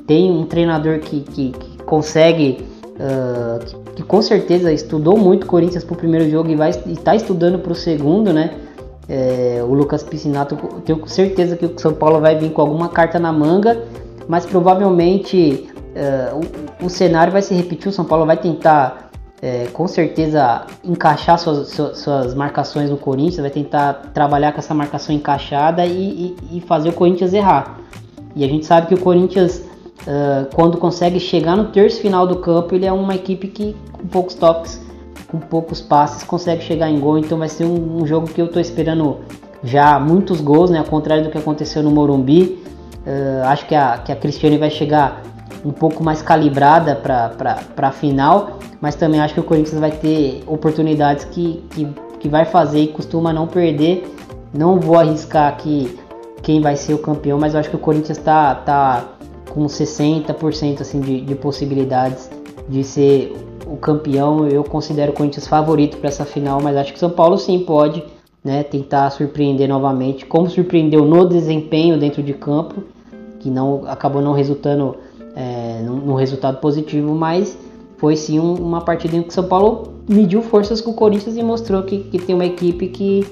[0.06, 5.84] tem um treinador que, que, que consegue, uh, que, que, com certeza estudou muito Corinthians
[5.84, 8.54] para o primeiro jogo e vai está estudando para o segundo, né?
[9.08, 13.18] É, o Lucas Piscinato, tenho certeza que o São Paulo vai vir com alguma carta
[13.18, 13.82] na manga,
[14.28, 16.40] mas provavelmente uh,
[16.80, 17.88] o, o cenário vai se repetir.
[17.88, 19.10] O São Paulo vai tentar
[19.42, 24.72] é, com certeza encaixar suas, suas, suas, marcações no Corinthians, vai tentar trabalhar com essa
[24.72, 27.80] marcação encaixada e, e, e, fazer o Corinthians errar.
[28.36, 29.58] E a gente sabe que o Corinthians,
[30.02, 34.06] uh, quando consegue chegar no terço final do campo, ele é uma equipe que com
[34.06, 34.80] poucos toques,
[35.26, 37.18] com poucos passes, consegue chegar em gol.
[37.18, 39.18] Então vai ser um, um jogo que eu estou esperando
[39.64, 40.78] já muitos gols, né?
[40.78, 42.62] Ao contrário do que aconteceu no Morumbi.
[43.04, 45.20] Uh, acho que a, que a Cristiane vai chegar
[45.64, 50.42] um pouco mais calibrada para a final, mas também acho que o Corinthians vai ter
[50.46, 51.88] oportunidades que, que,
[52.18, 54.04] que vai fazer e costuma não perder.
[54.52, 55.98] Não vou arriscar aqui
[56.42, 59.04] quem vai ser o campeão, mas acho que o Corinthians está tá
[59.48, 62.30] com 60% assim, de, de possibilidades
[62.68, 63.34] de ser
[63.66, 64.48] o campeão.
[64.48, 68.02] Eu considero o Corinthians favorito para essa final, mas acho que São Paulo sim pode
[68.42, 72.82] né, tentar surpreender novamente, como surpreendeu no desempenho dentro de campo,
[73.38, 74.96] que não acabou não resultando
[75.34, 77.56] é, num, num, resultado positivo, mas
[77.96, 81.42] foi sim um, uma partida em que São Paulo mediu forças com o Corinthians e
[81.42, 83.26] mostrou que, que tem uma equipe que,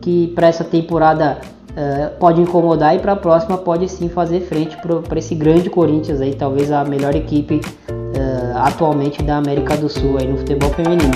[0.00, 1.38] que para essa temporada
[1.76, 6.20] é, pode incomodar e para a próxima pode sim fazer frente para esse grande Corinthians
[6.20, 11.12] aí, talvez a melhor equipe é, atualmente da América do Sul aí no futebol feminino.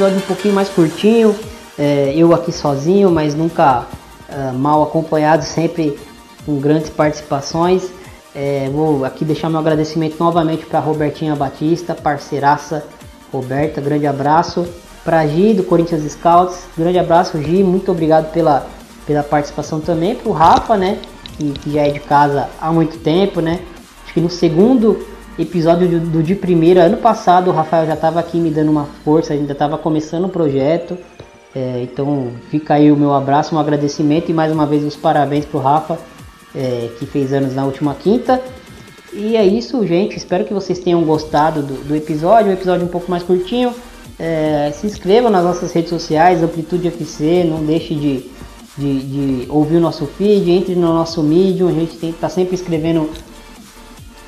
[0.00, 1.36] Episódio um pouquinho mais curtinho,
[1.78, 3.84] é, eu aqui sozinho, mas nunca
[4.30, 5.98] uh, mal acompanhado, sempre
[6.46, 7.90] com grandes participações.
[8.34, 12.82] É, vou aqui deixar meu agradecimento novamente para Robertinha Batista, parceiraça
[13.30, 14.66] Roberta, grande abraço.
[15.04, 18.66] Para Gi do Corinthians Scouts, grande abraço Gi, muito obrigado pela,
[19.06, 20.14] pela participação também.
[20.14, 20.98] Para o Rafa, né,
[21.36, 23.60] que, que já é de casa há muito tempo, né.
[24.02, 25.06] Acho que no segundo
[25.38, 28.86] episódio do, do de primeira, ano passado, o Rafael já estava aqui me dando uma
[29.04, 30.96] força, ainda estava começando o projeto.
[31.54, 35.44] É, então fica aí o meu abraço, um agradecimento e mais uma vez os parabéns
[35.44, 35.98] pro Rafa,
[36.54, 38.40] é, que fez anos na última quinta.
[39.12, 40.16] E é isso, gente.
[40.16, 43.74] Espero que vocês tenham gostado do, do episódio, um episódio um pouco mais curtinho.
[44.18, 48.30] É, se inscrevam nas nossas redes sociais, Amplitude FC, não deixe de,
[48.76, 53.08] de, de, ouvir o nosso feed, entre no nosso Medium, a gente está sempre escrevendo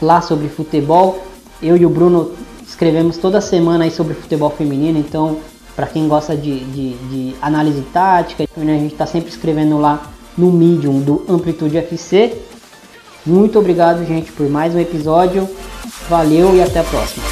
[0.04, 1.24] lá sobre futebol.
[1.62, 2.32] Eu e o Bruno
[2.66, 5.38] escrevemos toda semana aí sobre futebol feminino, então
[5.74, 10.02] para quem gosta de, de, de, análise tática, né, a gente está sempre escrevendo lá
[10.36, 12.36] no Medium do Amplitude FC.
[13.24, 15.48] Muito obrigado, gente, por mais um episódio.
[16.08, 17.24] Valeu e até a próxima.